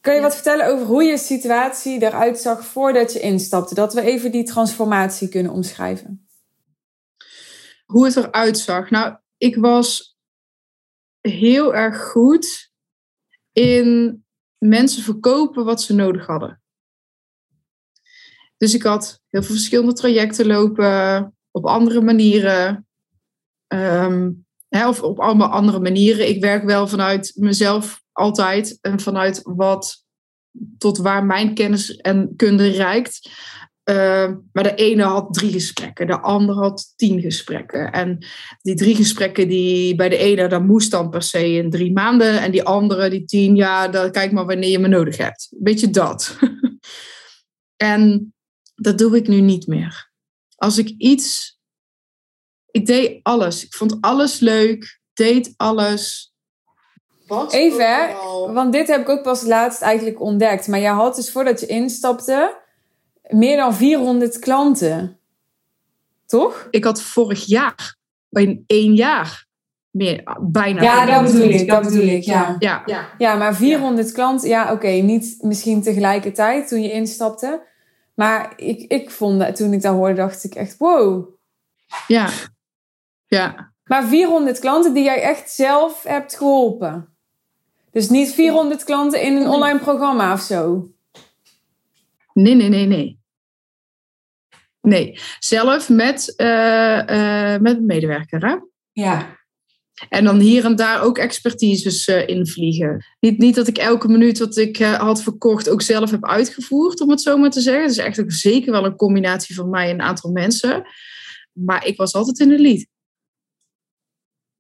[0.02, 3.76] Kun je wat vertellen over hoe je situatie eruit zag voordat je instapte?
[3.76, 6.28] Dat we even die transformatie kunnen omschrijven.
[7.86, 8.90] Hoe het eruit zag?
[8.90, 10.18] Nou, ik was
[11.22, 12.72] heel erg goed
[13.52, 14.20] in
[14.58, 16.62] mensen verkopen wat ze nodig hadden.
[18.66, 22.88] Dus ik had heel veel verschillende trajecten lopen op andere manieren.
[23.68, 24.32] Ehm,
[24.68, 26.30] hè, of op allemaal andere manieren.
[26.30, 30.04] Ik werk wel vanuit mezelf altijd en vanuit wat
[30.78, 33.30] tot waar mijn kennis en kunde reikt.
[33.84, 37.92] Ehm, maar de ene had drie gesprekken, de andere had tien gesprekken.
[37.92, 38.26] En
[38.62, 42.42] die drie gesprekken, die bij de ene, dat moest dan per se in drie maanden.
[42.42, 45.54] En die andere, die tien, ja, dan kijk maar wanneer je me nodig hebt.
[45.58, 46.38] Beetje dat.
[47.76, 48.34] en
[48.76, 50.12] dat doe ik nu niet meer.
[50.56, 51.60] Als ik iets.
[52.72, 53.66] Ik deed alles.
[53.66, 55.00] Ik vond alles leuk.
[55.14, 56.34] Deed alles.
[57.50, 58.16] Even,
[58.54, 60.68] want dit heb ik ook pas laatst eigenlijk ontdekt.
[60.68, 62.64] Maar jij had dus voordat je instapte
[63.30, 65.20] meer dan 400 klanten.
[66.26, 66.68] Toch?
[66.72, 67.98] Ik had vorig jaar,
[68.30, 69.46] in één jaar,
[69.90, 70.82] meer, bijna.
[70.82, 72.56] Ja, dat bedoel ik, dat bedoel ik, ja.
[72.60, 73.10] Ja, ja.
[73.18, 77.74] ja maar 400 klanten, ja oké, niet misschien tegelijkertijd toen je instapte.
[78.16, 81.28] Maar ik, ik vond dat toen ik dat hoorde, dacht ik echt, wow.
[82.08, 82.30] Ja,
[83.28, 83.74] ja.
[83.84, 87.16] Maar 400 klanten die jij echt zelf hebt geholpen.
[87.92, 90.90] Dus niet 400 klanten in een online programma of zo.
[92.34, 93.20] Nee, nee, nee, nee.
[94.82, 98.48] Nee, zelf met, uh, uh, met een medewerker.
[98.48, 98.56] Hè?
[98.92, 99.35] Ja.
[100.10, 103.06] En dan hier en daar ook expertises uh, invliegen.
[103.20, 107.10] Niet, niet dat ik elke minuut wat ik had verkocht ook zelf heb uitgevoerd, om
[107.10, 107.82] het zo maar te zeggen.
[107.82, 110.84] Het is echt ook zeker wel een combinatie van mij en een aantal mensen.
[111.52, 112.86] Maar ik was altijd in de lead.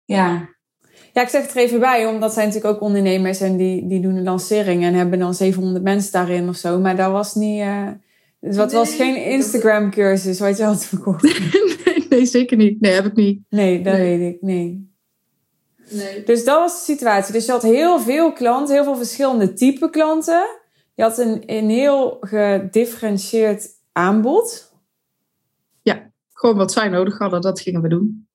[0.05, 0.53] Ja.
[1.13, 4.01] Ja, ik zeg het er even bij, omdat zijn natuurlijk ook ondernemers en die, die
[4.01, 6.79] doen een lancering en hebben dan 700 mensen daarin of zo.
[6.79, 7.59] Maar dat was niet.
[7.59, 7.87] Uh,
[8.39, 11.23] het was geen Instagram-cursus wat je had verkocht.
[11.85, 12.81] nee, nee, zeker niet.
[12.81, 13.39] Nee, heb ik niet.
[13.49, 14.41] Nee, dat weet ik.
[14.41, 14.94] Nee.
[15.89, 16.23] Nee.
[16.23, 17.33] Dus dat was de situatie.
[17.33, 20.47] Dus je had heel veel klanten, heel veel verschillende type klanten.
[20.93, 24.73] Je had een, een heel gedifferentieerd aanbod.
[25.81, 28.27] Ja, gewoon wat zij nodig hadden, dat gingen we doen.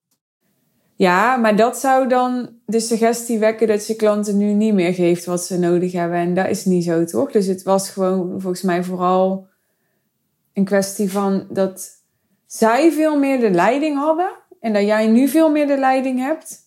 [0.95, 5.25] Ja, maar dat zou dan de suggestie wekken dat je klanten nu niet meer geeft
[5.25, 6.17] wat ze nodig hebben.
[6.17, 7.31] En dat is niet zo, toch?
[7.31, 9.47] Dus het was gewoon volgens mij vooral
[10.53, 11.89] een kwestie van dat
[12.45, 16.60] zij veel meer de leiding hadden en dat jij nu veel meer de leiding hebt.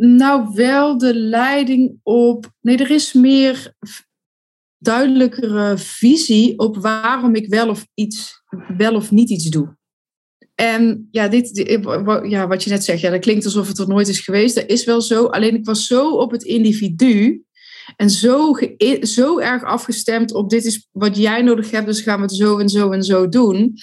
[0.00, 2.52] Nou, wel de leiding op.
[2.60, 3.74] Nee, er is meer
[4.78, 8.42] duidelijkere visie op waarom ik wel of, iets,
[8.76, 9.76] wel of niet iets doe.
[10.54, 11.78] En ja, dit,
[12.28, 14.54] ja, wat je net zegt, ja, dat klinkt alsof het er nooit is geweest.
[14.54, 15.24] Dat is wel zo.
[15.24, 17.44] Alleen ik was zo op het individu
[17.96, 18.56] en zo,
[19.00, 22.58] zo erg afgestemd op dit is wat jij nodig hebt, dus gaan we het zo
[22.58, 23.74] en zo en zo doen.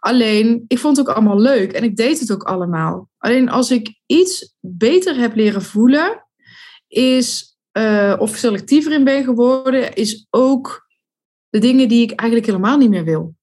[0.00, 3.08] Alleen, ik vond het ook allemaal leuk en ik deed het ook allemaal.
[3.18, 6.26] Alleen als ik iets beter heb leren voelen,
[6.88, 10.86] is, uh, of selectiever in ben geworden, is ook
[11.48, 13.36] de dingen die ik eigenlijk helemaal niet meer wil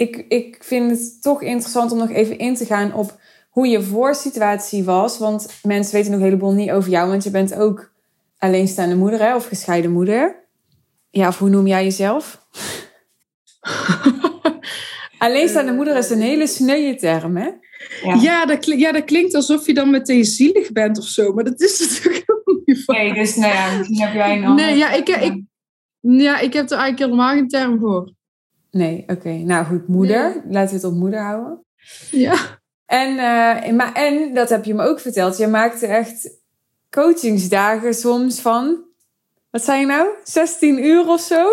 [0.00, 3.82] ik, ik vind het toch interessant om nog even in te gaan op hoe je
[3.82, 5.18] voorsituatie was.
[5.18, 7.92] Want mensen weten nog een heleboel niet over jou, want je bent ook
[8.40, 10.48] alleenstaande moeder hè, of gescheiden moeder.
[11.10, 12.46] Ja, of hoe noem jij jezelf?
[15.18, 17.48] alleenstaande moeder is een hele sneuwe term, hè?
[18.02, 21.32] Ja, ja, dat klinkt, ja, dat klinkt alsof je dan meteen zielig bent of zo,
[21.32, 22.94] maar dat is natuurlijk helemaal niet van.
[22.94, 24.68] Nee, dus nou ja, misschien heb jij een andere...
[24.68, 25.42] Nee, ja, ik, ik,
[26.00, 28.12] ja, ik heb er eigenlijk helemaal geen term voor.
[28.70, 29.30] Nee, oké.
[29.30, 30.42] Nou goed, moeder.
[30.48, 31.64] Laten we het op moeder houden.
[32.10, 32.60] Ja.
[32.86, 36.39] En, uh, maar, en, dat heb je me ook verteld, je maakte echt
[36.90, 38.84] coachingsdagen soms van,
[39.50, 41.46] wat zijn je nou, 16 uur of zo?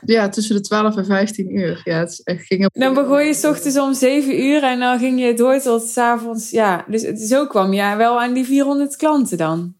[0.00, 1.80] Ja, tussen de 12 en 15 uur.
[1.84, 2.74] Ja, het ging op...
[2.74, 5.96] Dan begon je s ochtends om 7 uur en dan ging je door tot s
[5.96, 6.50] avonds.
[6.50, 9.74] Ja, dus zo kwam je wel aan die 400 klanten dan.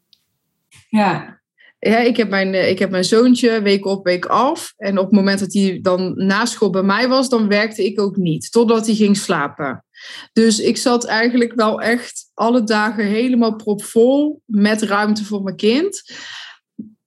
[0.89, 1.43] Ja,
[1.91, 4.73] ja, ik, heb mijn, eh, ik heb mijn zoontje week op, week af.
[4.77, 8.01] En op het moment dat hij dan na school bij mij was, dan werkte ik
[8.01, 8.53] ook niet.
[8.53, 9.85] Totdat hij ging slapen.
[10.33, 16.03] Dus ik zat eigenlijk wel echt alle dagen helemaal propvol met ruimte voor mijn kind.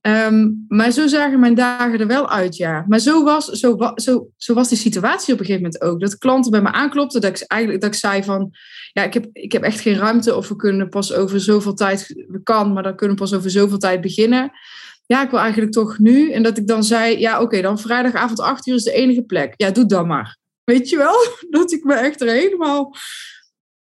[0.08, 2.86] Ehm, maar zo zagen mijn dagen er wel uit, ja.
[2.88, 6.00] Maar zo was, zo, zo, zo was die situatie op een gegeven moment ook.
[6.00, 8.52] Dat klanten bij me aanklopten, dat ik, eigenlijk, dat ik zei van...
[8.94, 12.08] Ja, ik heb, ik heb echt geen ruimte of we kunnen pas over zoveel tijd...
[12.28, 14.52] We kan, maar dan kunnen we pas over zoveel tijd beginnen.
[15.06, 16.32] ja, ik wil eigenlijk toch nu.
[16.32, 19.54] En dat ik dan zei, ja, oké, dan vrijdagavond 8 uur is de enige plek.
[19.58, 20.38] Ja, doe dan maar.
[20.64, 21.16] Weet je wel?
[21.60, 22.96] Dat ik me echt er helemaal...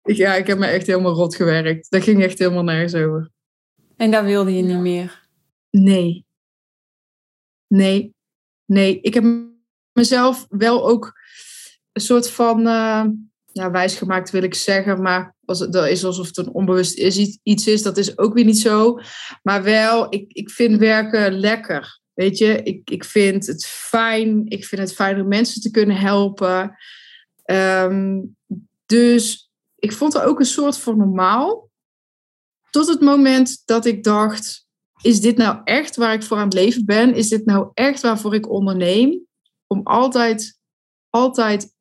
[0.03, 1.91] Ja, ik heb me echt helemaal rot gewerkt.
[1.91, 3.31] Dat ging echt helemaal nergens over.
[3.97, 5.23] En daar wilde je niet meer?
[5.81, 6.27] Nee.
[7.67, 8.15] Nee.
[8.65, 9.01] Nee.
[9.01, 9.25] Ik heb
[9.93, 11.13] mezelf wel ook
[11.93, 12.67] een soort van...
[12.67, 13.05] Uh,
[13.53, 17.39] ja, wijsgemaakt wil ik zeggen, maar als het, dat is alsof het een onbewust is,
[17.43, 19.01] iets is, dat is ook weer niet zo.
[19.43, 22.01] Maar wel, ik, ik vind werken lekker.
[22.15, 24.47] Weet je, ik, ik vind het fijn.
[24.49, 26.77] Ik vind het fijn om mensen te kunnen helpen.
[27.45, 28.21] Ehm,
[28.87, 31.71] dus ik vond er ook een soort van normaal.
[32.71, 34.64] Tot het moment dat ik dacht:
[35.05, 37.15] is dit nou echt waar ik voor aan het leven ben?
[37.15, 39.27] Is dit nou echt waarvoor ik onderneem?
[39.67, 40.59] Om altijd,
[41.11, 41.75] altijd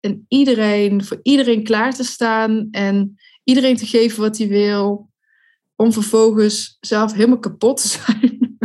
[0.00, 5.10] en iedereen, voor iedereen klaar te staan en iedereen te geven wat hij wil,
[5.76, 8.56] om vervolgens zelf helemaal kapot te zijn.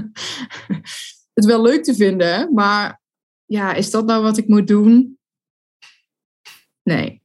[1.33, 3.01] het wel leuk te vinden, maar
[3.45, 5.19] ja, is dat nou wat ik moet doen?
[6.83, 7.21] Nee.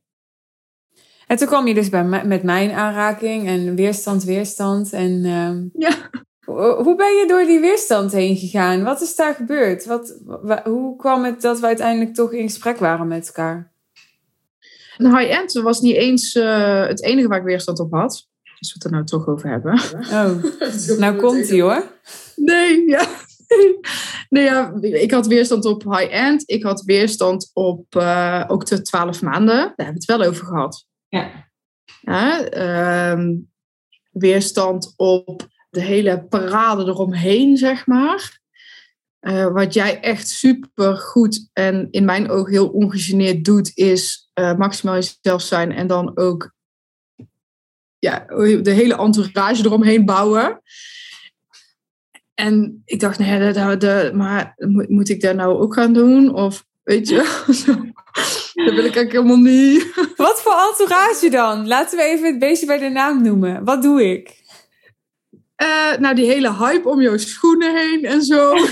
[1.27, 4.93] En toen kwam je dus bij met mijn aanraking en weerstand, weerstand.
[4.93, 6.11] En uh, ja.
[6.47, 8.83] Hoe ben je door die weerstand heen gegaan?
[8.83, 9.85] Wat is daar gebeurd?
[9.85, 10.21] Wat,
[10.65, 13.73] hoe kwam het dat we uiteindelijk toch in gesprek waren met elkaar?
[14.97, 18.29] Een high-end was niet eens uh, het enige waar ik weerstand op had.
[18.59, 19.73] Als we het er nou toch over hebben.
[20.13, 21.87] Oh, nou komt ie hoor.
[22.37, 23.07] Nee, ja.
[24.29, 26.43] Nee, ja, ik had weerstand op high-end.
[26.47, 29.57] Ik had weerstand op uh, ook de 12 maanden.
[29.57, 30.87] Daar hebben we het wel over gehad.
[31.09, 31.31] Ja.
[32.01, 33.35] ja ehm,
[34.11, 38.43] weerstand op de hele parade eromheen, zeg maar.
[39.21, 44.55] Uh, wat jij echt super goed en in mijn ogen heel ongegeneerd doet, is uh,
[44.55, 46.53] maximaal jezelf zijn en dan ook
[47.99, 48.25] ja,
[48.63, 50.63] de hele entourage eromheen bouwen.
[52.35, 54.55] En ik dacht, nee, de, de, maar
[54.89, 56.35] moet ik dat nou ook gaan doen?
[56.35, 57.17] Of weet je,
[58.65, 59.95] dat wil ik eigenlijk helemaal niet.
[60.17, 61.67] Wat voor entourage dan?
[61.67, 63.65] Laten we even het beestje bij de naam noemen.
[63.65, 64.43] Wat doe ik?
[65.63, 68.53] Uh, nou, die hele hype om jouw schoenen heen en zo.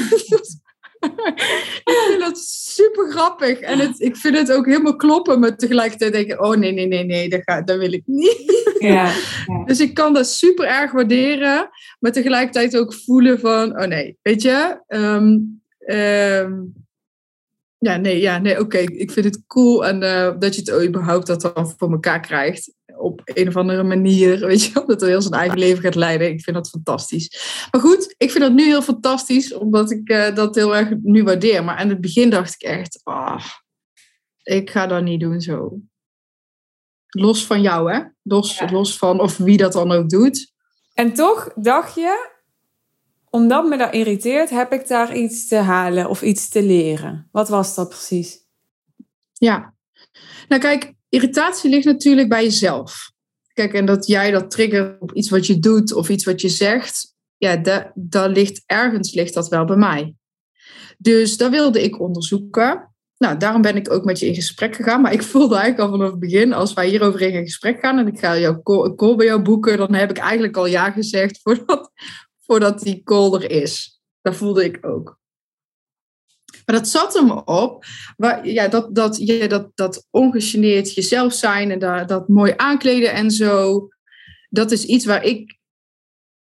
[1.85, 3.61] ik vind dat super grappig.
[3.61, 6.87] En het, ik vind het ook helemaal kloppen, maar tegelijkertijd denk ik, oh nee, nee,
[6.87, 8.75] nee, nee, dat, ga, dat wil ik niet.
[8.79, 9.13] Ja,
[9.67, 11.69] Dus ik kan dat super erg waarderen,
[11.99, 15.63] maar tegelijkertijd ook voelen van, oh nee, weet je, um,
[17.83, 18.79] ja, nee, ja, nee oké.
[18.79, 22.73] Ik vind het cool en uh, dat je het überhaupt dat dan voor elkaar krijgt.
[22.99, 26.29] Op een of andere manier, weet je Dat hij heel zijn eigen leven gaat leiden.
[26.29, 27.67] Ik vind dat fantastisch.
[27.71, 31.23] Maar goed, ik vind dat nu heel fantastisch, omdat ik uh, dat heel erg nu
[31.23, 31.65] waardeer.
[31.65, 33.45] Maar aan het begin dacht ik echt, ah,
[34.43, 35.79] ik ga dat niet doen zo.
[37.07, 38.03] Los van jou, hè?
[38.23, 40.53] Los, los van of wie dat dan ook doet.
[40.95, 42.31] En toch dacht je,
[43.31, 47.29] omdat me dat irriteert, heb ik daar iets te halen of iets te leren.
[47.31, 48.39] Wat was dat precies?
[49.33, 49.75] Ja,
[50.49, 53.11] nou kijk, irritatie ligt natuurlijk bij jezelf.
[53.53, 56.49] Kijk, en dat jij dat triggert op iets wat je doet of iets wat je
[56.49, 57.57] zegt, ja,
[57.95, 60.15] daar ligt ergens ligt dat wel bij mij.
[60.99, 62.95] Dus dat wilde ik onderzoeken.
[63.17, 65.01] Nou, daarom ben ik ook met je in gesprek gegaan.
[65.01, 68.07] Maar ik voelde eigenlijk al vanaf het begin, als wij hierover in gesprek gaan en
[68.07, 71.91] ik ga jouw call bij jou boeken, dan heb ik eigenlijk al ja gezegd voordat,
[72.47, 74.01] voordat die call er is.
[74.21, 75.21] Dat voelde ik ook.
[76.65, 77.85] Maar dat zat hem op,
[78.17, 83.13] waar, ja, dat, dat, ja, dat, dat ongegeneerd jezelf zijn en dat, dat mooi aankleden
[83.13, 83.89] en zo.
[84.49, 85.59] Dat is iets waar ik,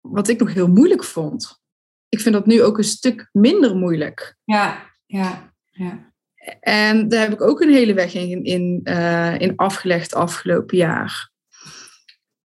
[0.00, 1.60] wat ik nog heel moeilijk vond.
[2.08, 4.36] Ik vind dat nu ook een stuk minder moeilijk.
[4.44, 6.14] Ja, ja, ja.
[6.60, 11.30] En daar heb ik ook een hele weg in, in, uh, in afgelegd afgelopen jaar.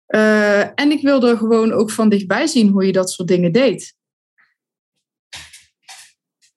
[0.08, 3.96] Uh, en ik wilde gewoon ook van dichtbij zien hoe je dat soort dingen deed.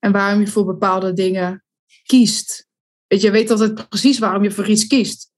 [0.04, 1.64] En waarom je voor bepaalde dingen
[2.06, 2.66] kiest.
[3.06, 5.30] Weet je, je weet altijd precies waarom je voor iets kiest.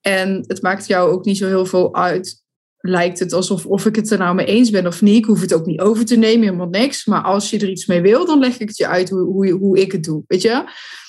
[0.00, 2.42] En het maakt jou ook niet zo heel veel uit.
[2.78, 5.16] Lijkt het alsof of ik het er nou mee eens ben of niet.
[5.16, 7.04] Ik hoef het ook niet over te nemen, helemaal niks.
[7.04, 9.50] Maar als je er iets mee wil, dan leg ik het je uit hoe, hoe,
[9.50, 10.24] hoe ik het doe.
[10.26, 10.64] Weet je?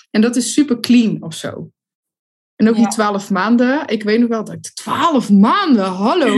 [0.09, 1.71] En dat is super clean of zo.
[2.55, 3.87] En ook die twaalf maanden.
[3.87, 6.37] Ik weet nog wel dat ik twaalf maanden, hallo.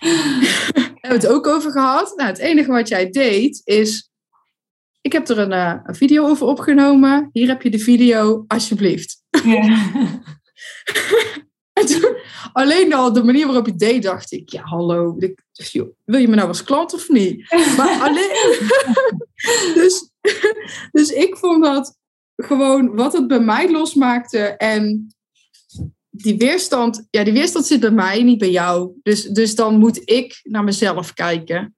[0.00, 2.12] hebben we het ook over gehad.
[2.16, 4.10] Nou, het enige wat jij deed is.
[5.06, 7.30] Ik heb er een, uh, een video over opgenomen.
[7.32, 9.22] Hier heb je de video, alsjeblieft.
[9.44, 9.90] Ja.
[11.88, 12.16] toen,
[12.52, 15.16] alleen al de manier waarop je deed, dacht ik, ja, hallo,
[16.04, 17.50] wil je me nou als klant of niet?
[17.76, 18.58] Maar alleen.
[19.80, 20.10] dus,
[20.92, 21.96] dus ik vond dat
[22.36, 24.38] gewoon wat het bij mij losmaakte.
[24.38, 25.14] En
[26.10, 28.92] die weerstand, ja, die weerstand zit bij mij, niet bij jou.
[29.02, 31.76] Dus, dus dan moet ik naar mezelf kijken.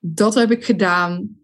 [0.00, 1.39] Dat heb ik gedaan.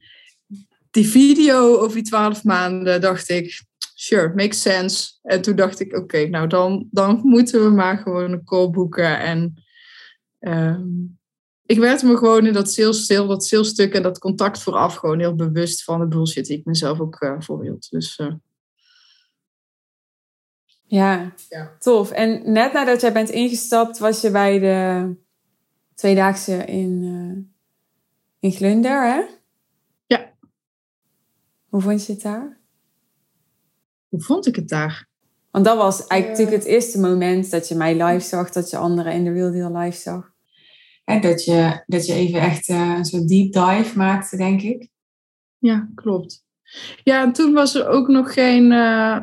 [0.97, 3.63] Die video over die twaalf maanden dacht ik,
[3.95, 5.13] sure, makes sense.
[5.23, 9.21] En toen dacht ik, oké, nou dan, dan moeten we maar gewoon een call boeken.
[9.21, 9.65] En
[10.39, 10.89] ehm,
[11.67, 15.35] ik werd me gewoon in dat sales, dat salesstuk en dat contact vooraf gewoon heel
[15.35, 17.91] bewust van de bullshit die ik mezelf ook uh, voorhield.
[17.91, 18.19] Dus...
[18.19, 18.35] Uh,
[20.87, 22.11] ja, ja, tof.
[22.11, 25.15] En net nadat jij bent ingestapt, was je bij de
[25.95, 27.45] tweedaagse in, uh,
[28.39, 29.23] in Glunder, hè?
[31.77, 32.61] Hoe vond je het daar?
[34.09, 35.09] Hoe vond ik het daar?
[35.51, 38.77] Want dat was eigenlijk natuurlijk het eerste moment dat je mij live zag, dat je
[38.77, 40.33] anderen in de Real Deal live zag.
[41.05, 44.89] En dat je, dat je even echt uh, een soort deep dive maakte, denk ik.
[45.59, 46.45] Ja, klopt.
[47.05, 49.21] Ja, en toen was er ook nog geen, uh,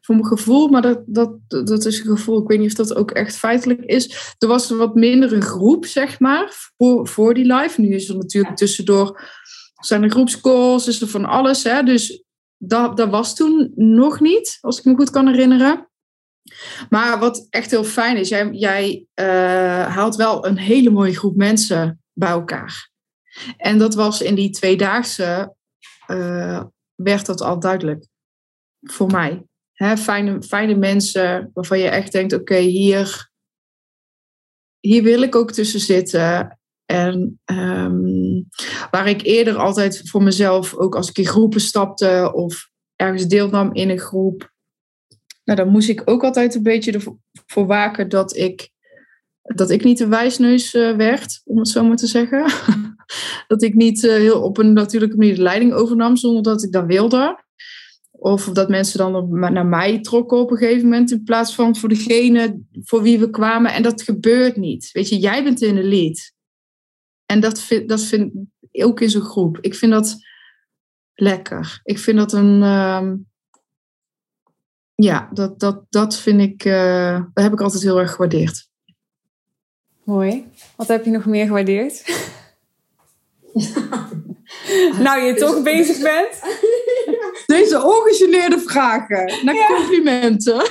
[0.00, 2.94] voor mijn gevoel, maar dat, dat, dat is een gevoel, ik weet niet of dat
[2.94, 4.34] ook echt feitelijk is.
[4.38, 7.80] Er was een wat minder een groep, zeg maar, voor, voor die live.
[7.80, 9.20] Nu is er natuurlijk tussendoor,
[9.86, 11.64] zijn er groepscalls, is er van alles.
[11.64, 11.82] Hè?
[11.82, 12.24] Dus
[12.56, 15.88] dat, dat was toen nog niet, als ik me goed kan herinneren.
[16.88, 19.26] Maar wat echt heel fijn is, jij, jij uh,
[19.86, 22.90] haalt wel een hele mooie groep mensen bij elkaar.
[23.56, 25.54] En dat was in die tweedaagse,
[26.06, 26.62] uh,
[26.94, 28.06] werd dat al duidelijk
[28.80, 29.46] voor mij.
[29.98, 33.30] Fijne, fijne mensen waarvan je echt denkt, oké, hier,
[34.80, 36.58] hier wil ik ook tussen zitten.
[36.86, 38.48] En um,
[38.90, 43.74] waar ik eerder altijd voor mezelf, ook als ik in groepen stapte of ergens deelnam
[43.74, 44.52] in een groep,
[45.44, 48.70] nou, dan moest ik ook altijd een beetje ervoor waken dat ik,
[49.42, 52.46] dat ik niet de wijsneus uh, werd, om het zo maar te zeggen.
[53.48, 56.72] dat ik niet uh, heel op een natuurlijke manier de leiding overnam zonder dat ik
[56.72, 57.42] dat wilde.
[58.10, 61.88] Of dat mensen dan naar mij trokken op een gegeven moment in plaats van voor
[61.88, 63.72] degene voor wie we kwamen.
[63.72, 64.90] En dat gebeurt niet.
[64.92, 66.33] Weet je, jij bent in de lead.
[67.34, 68.32] En dat vind, dat vind
[68.72, 69.58] ook in zo'n groep.
[69.60, 70.16] Ik vind dat
[71.14, 71.80] lekker.
[71.84, 72.62] Ik vind dat een.
[72.62, 73.12] Uh,
[74.94, 76.64] ja, dat, dat, dat vind ik.
[76.64, 78.68] Uh, dat heb ik altijd heel erg gewaardeerd.
[80.04, 80.46] Mooi.
[80.76, 82.04] Wat heb je nog meer gewaardeerd?
[85.04, 86.42] nou, je toch bezig bent.
[87.56, 90.62] Deze ongegeneerde vragen naar complimenten.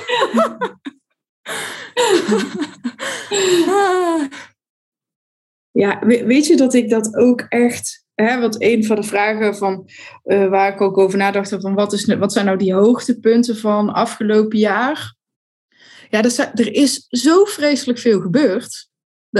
[5.74, 8.04] ja, weet je dat ik dat ook echt.
[8.14, 9.88] Hè, want een van de vragen van,
[10.24, 13.92] uh, waar ik ook over nadacht, van wat, is, wat zijn nou die hoogtepunten van
[13.92, 15.14] afgelopen jaar?
[16.10, 18.88] Ja, er, er is zo vreselijk veel gebeurd.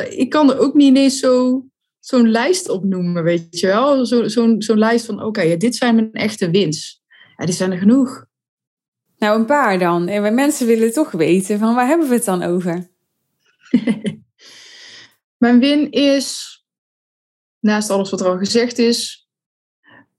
[0.08, 1.64] Ik kan er ook niet ineens zo
[2.00, 4.06] zo'n lijst opnoemen, weet je wel?
[4.06, 7.02] Zo'n zo, zo lijst van, oké, ja, dit zijn mijn echte wins.
[7.36, 8.24] Ja, die zijn er genoeg.
[9.18, 10.08] Nou, een paar dan.
[10.08, 12.88] En mensen willen toch weten, van waar hebben we het dan over?
[15.44, 16.58] mijn win is,
[17.58, 19.28] naast alles wat er al gezegd is,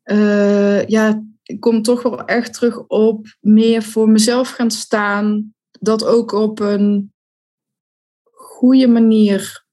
[0.04, 5.54] uh, ja, ik kom toch wel echt terug op meer voor mezelf gaan staan.
[5.80, 7.14] Dat ook op een
[8.32, 9.66] goede manier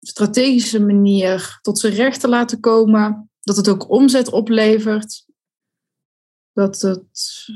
[0.00, 3.30] strategische manier tot zijn recht te laten komen.
[3.40, 5.26] Dat het ook omzet oplevert.
[6.52, 7.46] Dat het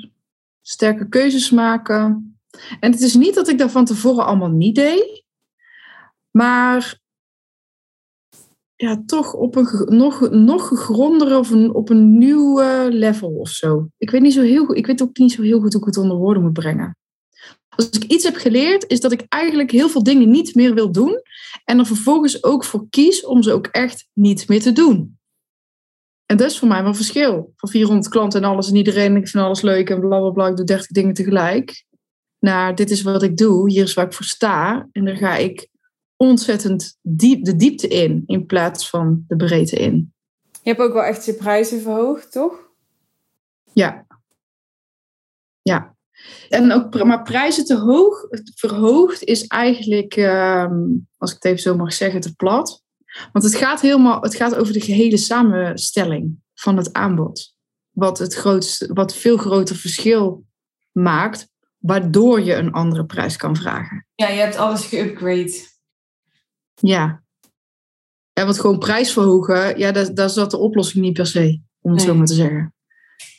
[0.60, 2.34] sterke keuzes maken.
[2.80, 5.19] En het is niet dat ik dat van tevoren allemaal niet deed.
[6.30, 6.98] Maar
[8.76, 13.88] ja, toch op een nog, nog gegrondere of een, op een nieuw level of zo.
[13.98, 15.96] Ik weet, niet zo heel ik weet ook niet zo heel goed hoe ik het
[15.96, 16.96] onder woorden moet brengen.
[17.68, 20.92] Als ik iets heb geleerd, is dat ik eigenlijk heel veel dingen niet meer wil
[20.92, 21.22] doen.
[21.64, 25.18] En er vervolgens ook voor kies om ze ook echt niet meer te doen.
[26.26, 27.52] En dat is voor mij wel verschil.
[27.56, 29.16] Van 400 klanten en alles en iedereen.
[29.16, 30.48] Ik vind alles leuk en blablabla.
[30.48, 31.84] Ik doe 30 dingen tegelijk.
[32.38, 33.70] Naar dit is wat ik doe.
[33.70, 34.88] Hier is waar ik voor sta.
[34.92, 35.68] En daar ga ik
[36.22, 38.22] ontzettend diep de diepte in.
[38.26, 40.12] In plaats van de breedte in.
[40.62, 42.68] Je hebt ook wel echt je prijzen verhoogd, toch?
[43.72, 44.06] Ja.
[45.62, 45.96] Ja.
[46.48, 50.78] En ook, maar prijzen te hoog verhoogd is eigenlijk, ehm,
[51.16, 52.82] als ik het even zo mag zeggen, te plat.
[53.32, 57.54] Want het gaat, helemaal, het gaat over de gehele samenstelling van het aanbod.
[57.90, 60.44] Wat, het grootste, wat veel groter verschil
[60.92, 64.06] maakt, waardoor je een andere prijs kan vragen.
[64.14, 65.78] Ja, je hebt alles geüpgrade.
[66.80, 67.22] Ja.
[68.32, 71.92] En wat gewoon prijs verhogen, ja, daar, daar zat de oplossing niet per se, om
[71.92, 72.74] het zo maar te zeggen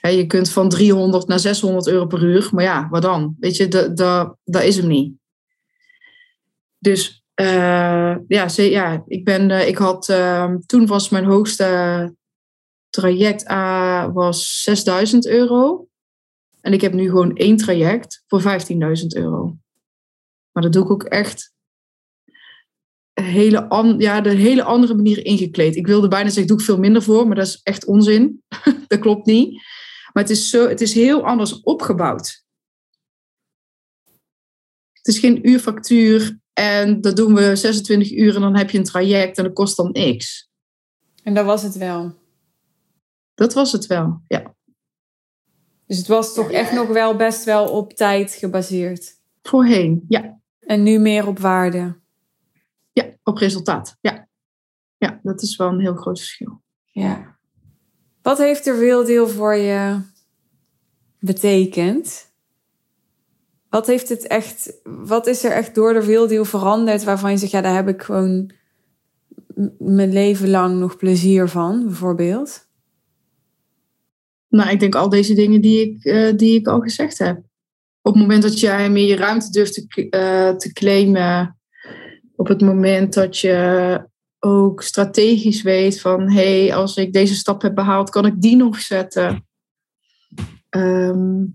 [0.09, 3.35] je kunt van 300 naar 600 euro per uur, maar ja, wat dan?
[3.39, 5.13] Weet je, dat, dat, dat is hem niet.
[6.77, 12.15] Dus uh, ja, ja, ik, ben, uh, ik had, uh, toen was mijn hoogste
[12.89, 13.43] traject
[14.13, 15.87] was 6000 euro.
[16.61, 18.47] En ik heb nu gewoon één traject voor 15.000
[19.07, 19.57] euro.
[20.51, 21.53] Maar dat doe ik ook echt
[23.13, 25.75] hele, an, ja, de hele andere manier ingekleed.
[25.75, 28.43] Ik wilde bijna zeggen, doe ik veel minder voor, maar dat is echt onzin.
[28.87, 29.51] dat klopt niet.
[30.13, 32.43] Maar het is, zo, het is heel anders opgebouwd.
[34.91, 38.83] Het is geen uurfactuur en dat doen we 26 uur en dan heb je een
[38.83, 40.49] traject en dat kost dan niks.
[41.23, 42.19] En dat was het wel?
[43.33, 44.55] Dat was het wel, ja.
[45.85, 49.19] Dus het was toch echt nog wel best wel op tijd gebaseerd?
[49.41, 50.39] Voorheen, ja.
[50.59, 52.00] En nu meer op waarde?
[52.91, 54.27] Ja, op resultaat, ja.
[54.97, 56.61] Ja, dat is wel een heel groot verschil.
[56.85, 57.37] Ja.
[58.21, 60.01] Wat heeft er Real Deal voor je
[61.19, 62.29] betekend?
[63.69, 67.37] Wat heeft het echt, wat is er echt door de Real Deal veranderd waarvan je
[67.37, 68.51] zegt, ja, daar heb ik gewoon
[69.77, 72.69] mijn leven lang nog plezier van, bijvoorbeeld?
[74.47, 77.37] Nou, ik denk al deze dingen die ik, uh, die ik al gezegd heb.
[78.01, 81.59] Op het moment dat jij meer je ruimte durft te, uh, te claimen,
[82.41, 87.61] op het moment dat je ook strategisch weet van hé, hey, als ik deze stap
[87.61, 89.47] heb behaald, kan ik die nog zetten.
[90.69, 91.53] Um,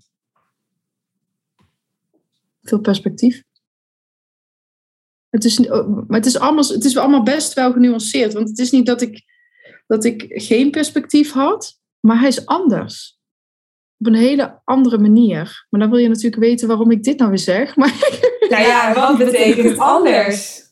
[2.63, 3.43] veel perspectief.
[5.29, 8.33] Het is, maar het is, allemaal, het is allemaal best wel genuanceerd.
[8.33, 9.23] Want het is niet dat ik,
[9.87, 13.19] dat ik geen perspectief had, maar hij is anders.
[13.99, 15.67] Op een hele andere manier.
[15.71, 17.77] Maar dan wil je natuurlijk weten waarom ik dit nou weer zeg.
[17.77, 17.95] Maar
[18.49, 20.66] nou ja, wat betekent anders?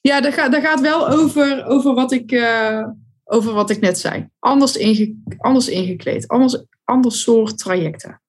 [0.00, 2.88] Ja, dat gaat, dat gaat wel over, over, wat ik, uh,
[3.24, 4.28] over wat ik net zei.
[4.38, 6.28] Anders, inge, anders ingekleed.
[6.28, 8.22] Anders, ander soort trajecten.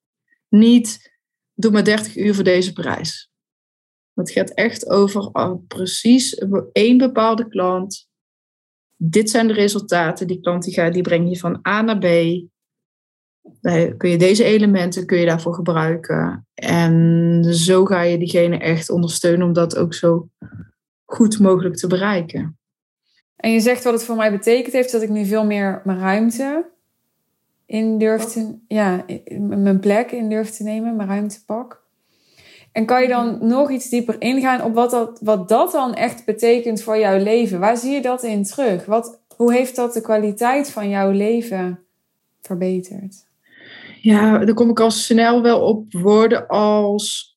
[0.50, 1.12] Niet,
[1.54, 3.32] doe maar 30 uur voor deze prijs.
[4.14, 8.08] Het gaat echt over oh, precies één bepaalde klant.
[8.96, 10.28] Dit zijn de resultaten.
[10.28, 12.06] Die klant die, gaat, die breng je van A naar B.
[13.98, 16.48] Kun je deze elementen kun je daarvoor gebruiken.
[16.54, 20.30] En zo ga je diegene echt ondersteunen om dat ook zo
[21.14, 22.58] goed mogelijk te bereiken.
[23.36, 26.00] En je zegt wat het voor mij betekent heeft dat ik nu veel meer mijn
[26.00, 26.70] ruimte
[27.66, 29.06] in durf te, ja,
[29.40, 31.82] mijn plek in durf te nemen, mijn ruimte pak.
[32.72, 36.26] En kan je dan nog iets dieper ingaan op wat dat, wat dat dan echt
[36.26, 37.60] betekent voor jouw leven?
[37.60, 38.86] Waar zie je dat in terug?
[38.86, 41.80] Wat, hoe heeft dat de kwaliteit van jouw leven
[42.42, 43.26] verbeterd?
[44.02, 47.31] Ja, dan kom ik al snel wel op woorden als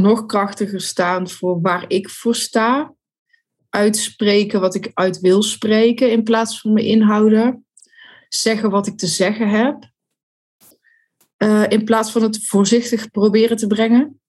[0.00, 2.94] nog krachtiger staan voor waar ik voor sta.
[3.68, 7.66] Uitspreken wat ik uit wil spreken in plaats van me inhouden.
[8.28, 9.90] Zeggen wat ik te zeggen heb.
[11.38, 14.20] Uh, in plaats van het voorzichtig proberen te brengen.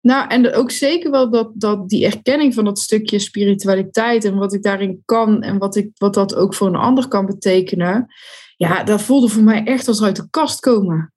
[0.00, 4.52] Nou, en ook zeker wel dat, dat die erkenning van dat stukje spiritualiteit en wat
[4.52, 8.06] ik daarin kan en wat, ik, wat dat ook voor een ander kan betekenen.
[8.56, 11.12] Ja, dat voelde voor mij echt als uit de kast komen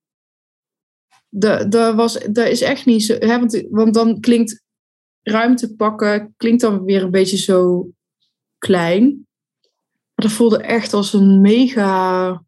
[1.38, 3.14] dat, was, dat is echt niet zo.
[3.14, 4.64] Hè, want, want dan klinkt
[5.22, 7.90] ruimte pakken, klinkt dan weer een beetje zo
[8.58, 9.28] klein.
[10.16, 12.44] Maar dat voelde echt als een mega.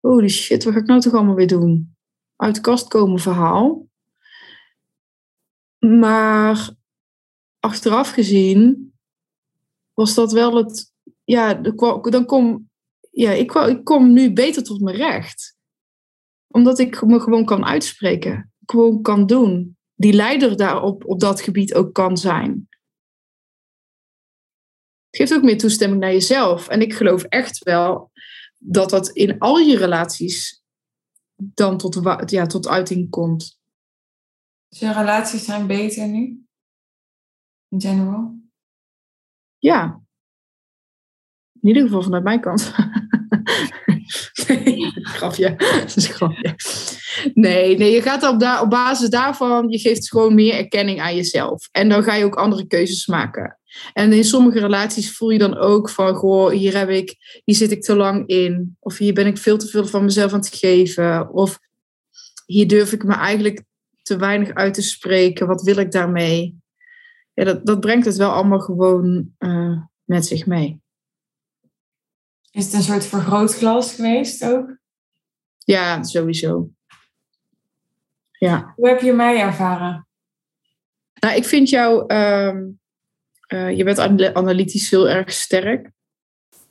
[0.00, 1.96] Holy shit, wat ga ik nou toch allemaal weer doen?
[2.36, 3.88] Uit de kast komen verhaal.
[5.78, 6.70] Maar
[7.60, 8.92] achteraf gezien
[9.92, 10.92] was dat wel het.
[11.24, 12.70] Ja, dan kom,
[13.10, 15.53] ja ik, ik kom nu beter tot mijn recht
[16.54, 18.52] omdat ik me gewoon kan uitspreken.
[18.66, 19.76] Gewoon kan doen.
[19.94, 22.68] Die leider daarop op dat gebied ook kan zijn.
[25.06, 26.68] Het geeft ook meer toestemming naar jezelf.
[26.68, 28.10] En ik geloof echt wel
[28.58, 30.62] dat dat in al je relaties
[31.34, 32.00] dan tot,
[32.30, 33.58] ja, tot uiting komt.
[34.68, 36.46] Dus je relaties zijn beter nu?
[37.68, 38.38] In general?
[39.58, 40.02] Ja.
[41.60, 42.72] In ieder geval vanuit mijn kant.
[44.48, 44.92] nee,
[45.94, 46.54] is grapje.
[47.34, 51.68] Nee, nee, je gaat op, op basis daarvan, je geeft gewoon meer erkenning aan jezelf.
[51.70, 53.58] En dan ga je ook andere keuzes maken.
[53.92, 57.70] En in sommige relaties voel je dan ook van, goh, hier, heb ik, hier zit
[57.70, 58.76] ik te lang in.
[58.80, 61.32] Of hier ben ik veel te veel van mezelf aan het geven.
[61.32, 61.58] Of
[62.46, 63.62] hier durf ik me eigenlijk
[64.02, 65.46] te weinig uit te spreken.
[65.46, 66.56] Wat wil ik daarmee?
[67.34, 70.82] Ja, dat, dat brengt het wel allemaal gewoon uh, met zich mee.
[72.54, 74.76] Is het een soort vergrootglas geweest ook?
[75.58, 76.68] Ja, sowieso.
[78.38, 78.72] Ja.
[78.76, 80.06] Hoe heb je mij ervaren?
[81.14, 82.54] Nou, ik vind jou, uh,
[83.48, 83.98] uh, je bent
[84.34, 85.90] analytisch heel erg sterk.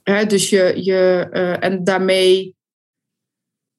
[0.03, 2.55] Hè, dus je, je uh, en daarmee,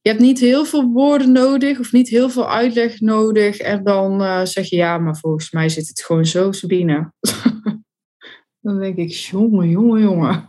[0.01, 3.59] je hebt niet heel veel woorden nodig of niet heel veel uitleg nodig.
[3.59, 7.13] En dan uh, zeg je, ja, maar volgens mij zit het gewoon zo, Sabine.
[8.65, 10.49] dan denk ik, jongen, jongen, jongen.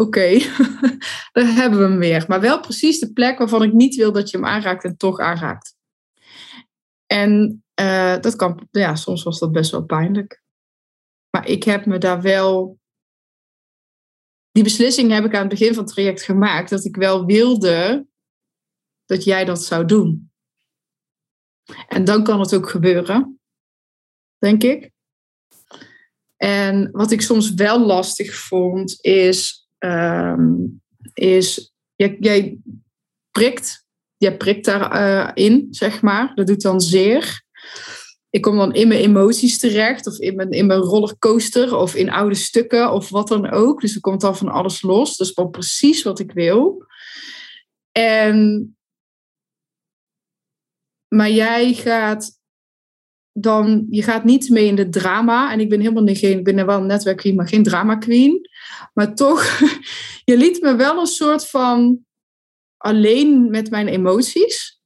[0.00, 0.38] Oké,
[1.32, 2.24] daar hebben we hem weer.
[2.28, 5.18] Maar wel precies de plek waarvan ik niet wil dat je hem aanraakt en toch
[5.18, 5.76] aanraakt.
[7.06, 10.42] En uh, dat kan, ja, soms was dat best wel pijnlijk.
[11.30, 12.78] Maar ik heb me daar wel.
[14.50, 16.70] Die beslissing heb ik aan het begin van het traject gemaakt.
[16.70, 18.06] Dat ik wel wilde
[19.04, 20.32] dat jij dat zou doen.
[21.88, 23.40] En dan kan het ook gebeuren,
[24.38, 24.90] denk ik.
[26.36, 30.80] En wat ik soms wel lastig vond, is, um,
[31.14, 32.58] is jij, jij,
[33.30, 36.34] prikt, jij prikt daarin, uh, in, zeg maar.
[36.34, 37.42] Dat doet dan zeer.
[38.30, 42.10] Ik kom dan in mijn emoties terecht, of in mijn, in mijn rollercoaster, of in
[42.10, 43.80] oude stukken, of wat dan ook.
[43.80, 45.16] Dus er komt dan van alles los.
[45.16, 46.86] Dat is wel precies wat ik wil.
[47.92, 48.74] En
[51.08, 52.39] maar jij gaat
[53.32, 55.52] dan, je gaat niet mee in de drama.
[55.52, 58.48] En ik ben helemaal niet geen, ik ben wel een netwerkqueen, maar geen drama queen.
[58.94, 59.58] Maar toch,
[60.24, 62.04] je liet me wel een soort van
[62.76, 64.80] alleen met mijn emoties.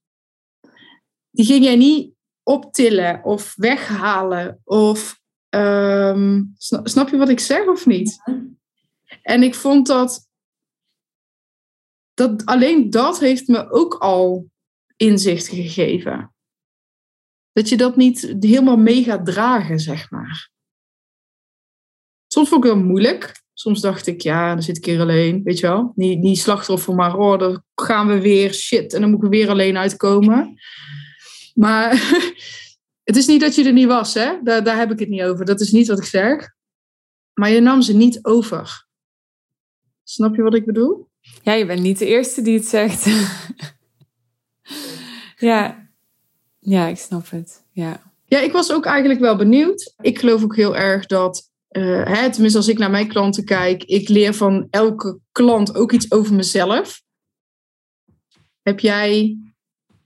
[1.31, 4.61] Die ging jij niet optillen of weghalen.
[4.65, 8.23] Of um, snap je wat ik zeg of niet?
[9.23, 10.29] En ik vond dat,
[12.15, 14.51] dat alleen dat heeft me ook al
[14.97, 16.34] inzicht gegeven.
[17.55, 20.51] Dat je dat niet helemaal mee gaat dragen, zeg maar.
[22.27, 23.43] Soms vond ik het wel moeilijk.
[23.53, 25.93] Soms dacht ik, ja, dan zit ik hier alleen, weet je wel.
[25.95, 28.93] Niet, niet slachtoffer, maar oh, dan gaan we weer, shit.
[28.93, 30.55] En dan moet ik weer alleen uitkomen.
[31.55, 31.91] Maar
[33.09, 34.43] het is niet dat je er niet was, hè.
[34.43, 35.45] Daar, daar heb ik het niet over.
[35.45, 36.53] Dat is niet wat ik zeg.
[37.33, 38.87] Maar je nam ze niet over.
[40.03, 41.09] Snap je wat ik bedoel?
[41.43, 43.07] Ja, je bent niet de eerste die het zegt.
[45.37, 45.84] Ja.
[46.65, 47.63] Ja, ik snap het.
[47.71, 48.03] Ja.
[48.25, 49.95] ja, ik was ook eigenlijk wel benieuwd.
[50.01, 53.85] Ik geloof ook heel erg dat, uh, hè, tenminste als ik naar mijn klanten kijk,
[53.85, 57.03] ik leer van elke klant ook iets over mezelf.
[58.63, 59.39] Heb jij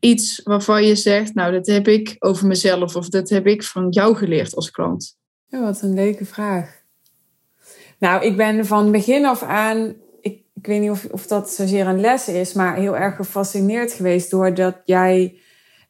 [0.01, 3.91] iets waarvan je zegt, nou, dat heb ik over mezelf of dat heb ik van
[3.91, 5.17] jou geleerd als klant?
[5.47, 6.77] Ja, wat een leuke vraag.
[7.99, 9.97] Nou, ik ben van begin af aan
[10.61, 14.31] ik weet niet of, of dat zozeer een les is, maar heel erg gefascineerd geweest
[14.31, 15.39] doordat jij,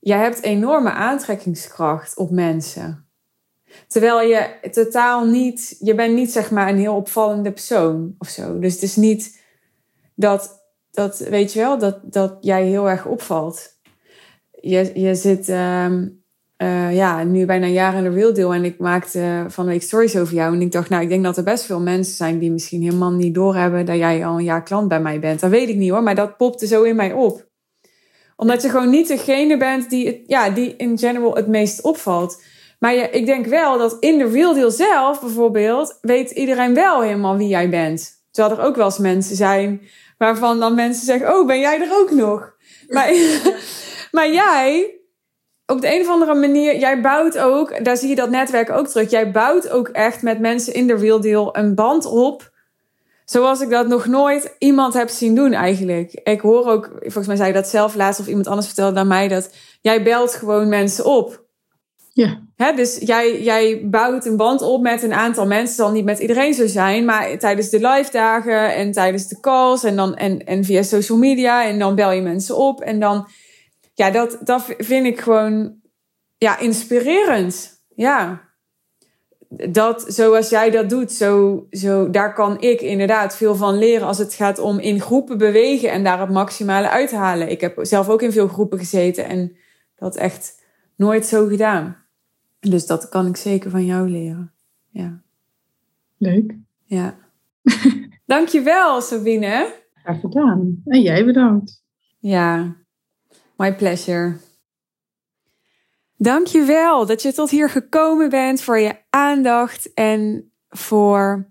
[0.01, 3.07] jij hebt enorme aantrekkingskracht op mensen.
[3.89, 8.59] Terwijl je totaal niet, je bent niet zeg maar een heel opvallende persoon of zo.
[8.59, 9.41] Dus het is niet
[10.15, 13.77] dat, dat weet je wel, dat, dat jij heel erg opvalt.
[14.61, 16.23] Je, je zit, um,
[16.59, 18.55] uh, ja, nu bijna een jaar in de Real Deal.
[18.55, 20.55] En ik maakte van de week stories over jou.
[20.55, 23.13] En ik dacht, nou, ik denk dat er best veel mensen zijn die misschien helemaal
[23.13, 25.41] niet doorhebben dat jij al een jaar klant bij mij bent.
[25.41, 27.48] Dat weet ik niet hoor, maar dat popte zo in mij op.
[28.41, 32.43] Omdat je gewoon niet degene bent die, ja, die in general het meest opvalt.
[32.79, 37.03] Maar je, ik denk wel dat in de Real Deal zelf bijvoorbeeld, weet iedereen wel
[37.03, 38.11] helemaal wie jij bent.
[38.31, 39.81] Terwijl er ook wel eens mensen zijn
[40.19, 42.57] waarvan dan mensen zeggen, oh, ben jij er ook nog?
[42.89, 43.13] Maar,
[44.17, 44.99] maar jij,
[45.67, 48.87] op de een of andere manier, jij bouwt ook, daar zie je dat netwerk ook
[48.87, 49.11] terug.
[49.11, 52.51] Jij bouwt ook echt met mensen in de real deal een band op.
[53.31, 56.13] Zoals ik dat nog nooit iemand heb zien doen eigenlijk.
[56.23, 59.07] Ik hoor ook, volgens mij zei je dat zelf laatst of iemand anders vertelde aan
[59.07, 59.51] mij dat
[59.81, 61.45] jij belt gewoon mensen op.
[62.13, 62.41] Ja.
[62.57, 65.77] Hè, dus jij, jij bouwt een band op met een aantal mensen.
[65.77, 69.85] zal niet met iedereen zo zijn, maar tijdens de live dagen en tijdens de calls
[69.85, 71.65] en, dan, en, en via social media.
[71.65, 73.29] En dan bel je mensen op en dan
[73.95, 75.75] ja, dat, dat vind ik gewoon
[76.39, 77.83] ja, inspirerend.
[77.95, 78.48] Ja.
[79.49, 84.19] Dat zoals jij dat doet, zo, zo, daar kan ik inderdaad veel van leren als
[84.19, 87.51] het gaat om in groepen bewegen en daar het maximale uithalen.
[87.51, 89.57] Ik heb zelf ook in veel groepen gezeten en
[89.97, 90.65] dat echt
[90.97, 91.97] nooit zo gedaan.
[92.61, 94.53] Dus dat kan ik zeker van jou leren.
[94.91, 95.23] Ja.
[96.17, 96.55] Leuk.
[96.85, 97.17] Ja.
[98.27, 99.75] Dankjewel, Sabine.
[99.95, 100.83] Graag gedaan.
[100.85, 101.83] En jij bedankt.
[102.19, 102.77] Ja,
[103.59, 104.39] My pleasure.
[106.21, 111.49] Dankjewel dat je tot hier gekomen bent voor je aandacht en voor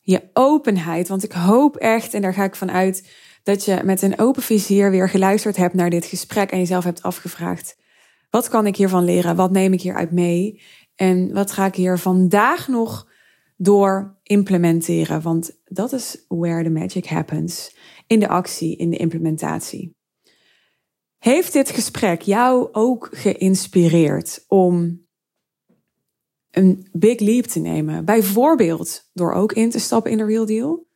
[0.00, 1.08] je openheid.
[1.08, 3.12] Want ik hoop echt, en daar ga ik van uit,
[3.42, 7.02] dat je met een open vizier weer geluisterd hebt naar dit gesprek en jezelf hebt
[7.02, 7.76] afgevraagd:
[8.30, 9.36] wat kan ik hiervan leren?
[9.36, 10.62] Wat neem ik hieruit mee?
[10.94, 13.08] En wat ga ik hier vandaag nog
[13.56, 15.22] door implementeren?
[15.22, 17.76] Want dat is where the magic happens.
[18.06, 19.96] In de actie, in de implementatie.
[21.24, 25.02] Heeft dit gesprek jou ook geïnspireerd om
[26.50, 28.04] een big leap te nemen?
[28.04, 30.86] Bijvoorbeeld door ook in te stappen in de Real Deal?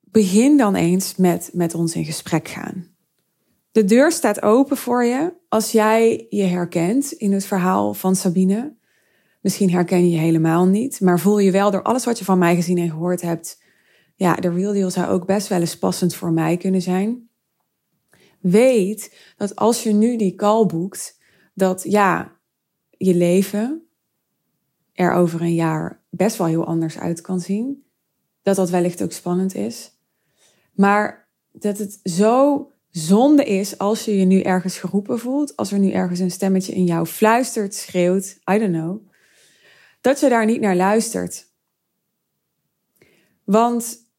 [0.00, 2.96] Begin dan eens met met ons in gesprek gaan.
[3.72, 8.76] De deur staat open voor je als jij je herkent in het verhaal van Sabine.
[9.40, 12.38] Misschien herken je je helemaal niet, maar voel je wel door alles wat je van
[12.38, 13.62] mij gezien en gehoord hebt.
[14.14, 17.30] Ja, de Real Deal zou ook best wel eens passend voor mij kunnen zijn.
[18.42, 21.18] Weet dat als je nu die call boekt,
[21.54, 22.36] dat ja,
[22.90, 23.86] je leven
[24.92, 27.84] er over een jaar best wel heel anders uit kan zien.
[28.42, 29.96] Dat dat wellicht ook spannend is.
[30.72, 35.78] Maar dat het zo zonde is als je je nu ergens geroepen voelt, als er
[35.78, 39.08] nu ergens een stemmetje in jou fluistert, schreeuwt, I don't know,
[40.00, 41.50] dat je daar niet naar luistert.
[43.44, 44.10] Want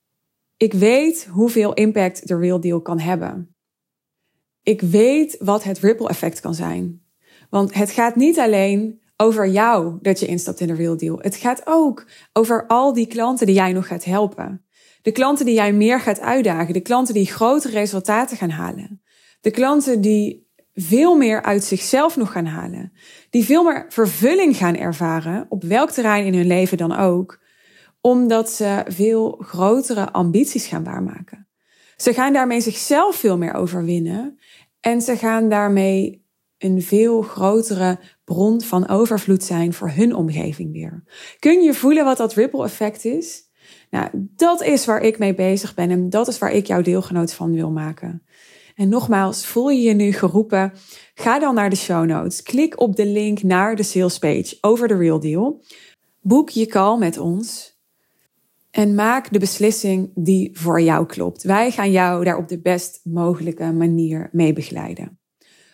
[0.58, 3.53] ik weet hoeveel impact de Real Deal kan hebben.
[4.64, 7.02] Ik weet wat het ripple effect kan zijn.
[7.50, 11.20] Want het gaat niet alleen over jou dat je instapt in de Real Deal.
[11.20, 14.66] Het gaat ook over al die klanten die jij nog gaat helpen.
[15.02, 16.74] De klanten die jij meer gaat uitdagen.
[16.74, 19.02] De klanten die grote resultaten gaan halen.
[19.42, 22.94] De klanten die veel meer uit zichzelf nog gaan halen.
[23.30, 27.42] Die veel meer vervulling gaan ervaren, op welk terrein in hun leven dan ook,
[28.02, 31.43] omdat ze veel grotere ambities gaan waarmaken.
[32.04, 34.40] Ze gaan daarmee zichzelf veel meer overwinnen
[34.80, 36.26] en ze gaan daarmee
[36.58, 41.04] een veel grotere bron van overvloed zijn voor hun omgeving weer.
[41.40, 43.42] Kun je voelen wat dat ripple effect is?
[43.90, 47.34] Nou, dat is waar ik mee bezig ben en dat is waar ik jouw deelgenoot
[47.34, 48.24] van wil maken.
[48.76, 50.74] En nogmaals, voel je je nu geroepen?
[51.14, 52.44] Ga dan naar de show notes.
[52.44, 55.64] Klik op de link naar de sales page over de Real Deal.
[56.22, 57.73] Boek je call met ons.
[58.74, 61.44] En maak de beslissing die voor jou klopt.
[61.44, 65.20] Wij gaan jou daar op de best mogelijke manier mee begeleiden.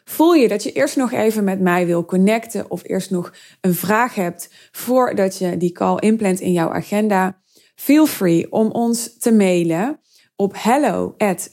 [0.03, 3.73] Voel je dat je eerst nog even met mij wil connecten of eerst nog een
[3.73, 7.41] vraag hebt voordat je die call inplant in jouw agenda?
[7.75, 9.99] Feel free om ons te mailen
[10.35, 11.49] op hello at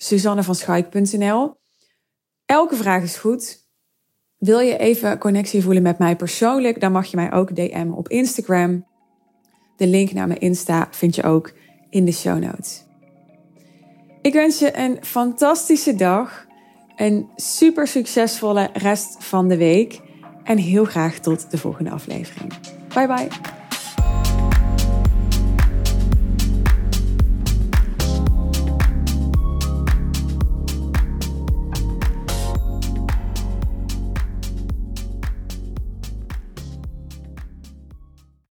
[2.47, 3.65] Elke vraag is goed.
[4.37, 8.09] Wil je even connectie voelen met mij persoonlijk, dan mag je mij ook DM'en op
[8.09, 8.87] Instagram.
[9.77, 11.53] De link naar mijn Insta vind je ook
[11.91, 12.85] in de show notes.
[14.23, 16.47] Ik wens je een fantastische dag,
[16.97, 20.01] een super succesvolle rest van de week
[20.45, 22.53] en heel graag tot de volgende aflevering.
[22.95, 23.29] Bye bye.